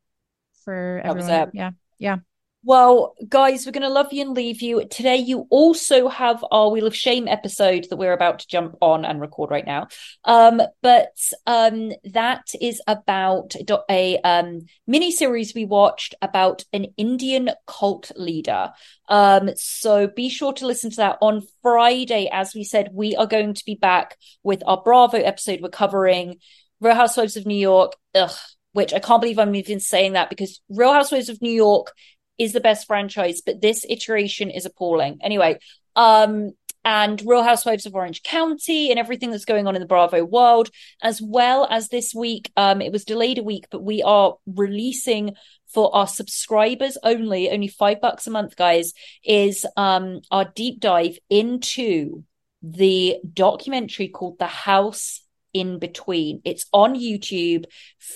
[0.65, 1.31] for That everyone.
[1.31, 1.51] it.
[1.55, 1.71] Yeah.
[1.99, 2.17] Yeah.
[2.63, 4.85] Well, guys, we're going to love you and leave you.
[4.87, 9.07] Today, you also have our Wheel of Shame episode that we're about to jump on
[9.07, 9.89] and record right now.
[10.27, 13.55] Um, but um, that is about
[13.91, 18.73] a, um, mini series we watched about an Indian cult leader.
[19.09, 22.29] Um, so be sure to listen to that on Friday.
[22.31, 25.61] As we said, we are going to be back with our Bravo episode.
[25.63, 26.37] We're covering
[26.79, 27.95] Real Housewives of New York.
[28.15, 28.37] Ugh,
[28.73, 31.93] which I can't believe I'm even saying that because Real Housewives of New York
[32.41, 35.19] is the best franchise, but this iteration is appalling.
[35.23, 35.59] Anyway,
[35.95, 40.25] um, and Real Housewives of Orange County and everything that's going on in the Bravo
[40.25, 40.71] world,
[41.03, 42.51] as well as this week.
[42.57, 45.35] Um, it was delayed a week, but we are releasing
[45.67, 51.19] for our subscribers only, only five bucks a month, guys, is um our deep dive
[51.29, 52.25] into
[52.63, 55.21] the documentary called The House
[55.53, 56.41] in between.
[56.45, 57.65] It's on YouTube,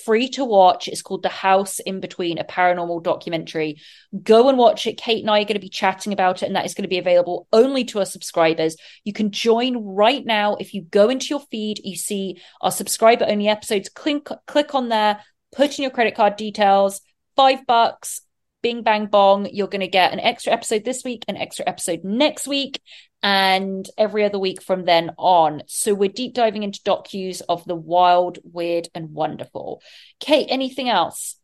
[0.05, 0.89] free to watch.
[0.89, 3.81] It's called The House in Between, a paranormal documentary.
[4.23, 4.97] Go and watch it.
[4.97, 6.89] Kate and I are going to be chatting about it, and that is going to
[6.89, 8.77] be available only to our subscribers.
[9.05, 10.57] You can join right now.
[10.57, 13.89] If you go into your feed, you see our subscriber only episodes.
[13.89, 15.21] Click, click on there,
[15.55, 17.01] put in your credit card details,
[17.37, 18.23] five bucks.
[18.65, 22.03] Bing bang bong, you're going to get an extra episode this week, an extra episode
[22.03, 22.81] next week,
[23.23, 25.65] and every other week from then on.
[25.67, 29.83] So we're deep diving into docus of the wild, weird, and wonderful.
[30.19, 31.37] Kate, anything else?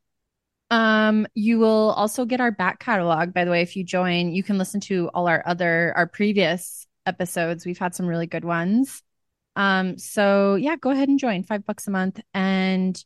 [0.71, 3.35] Um, you will also get our back catalog.
[3.35, 6.87] By the way, if you join, you can listen to all our other our previous
[7.05, 7.67] episodes.
[7.67, 9.03] We've had some really good ones.
[9.57, 11.43] Um, so yeah, go ahead and join.
[11.43, 12.97] Five bucks a month, and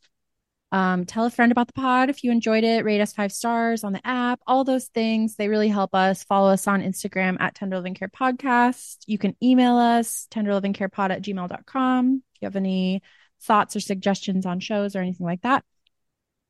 [0.71, 2.83] um, tell a friend about the pod if you enjoyed it.
[2.83, 4.39] Rate us five stars on the app.
[4.47, 6.23] All those things they really help us.
[6.23, 8.97] Follow us on Instagram at Tender Loving Care Podcast.
[9.05, 13.01] You can email us tenderlovingcarepod at gmail.com if you have any
[13.41, 15.63] thoughts or suggestions on shows or anything like that.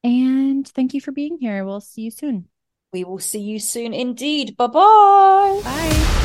[0.04, 1.66] And thank you for being here.
[1.66, 2.48] We'll see you soon.
[2.94, 4.56] We will see you soon indeed.
[4.56, 5.62] Bye-bye.
[5.64, 6.25] Bye.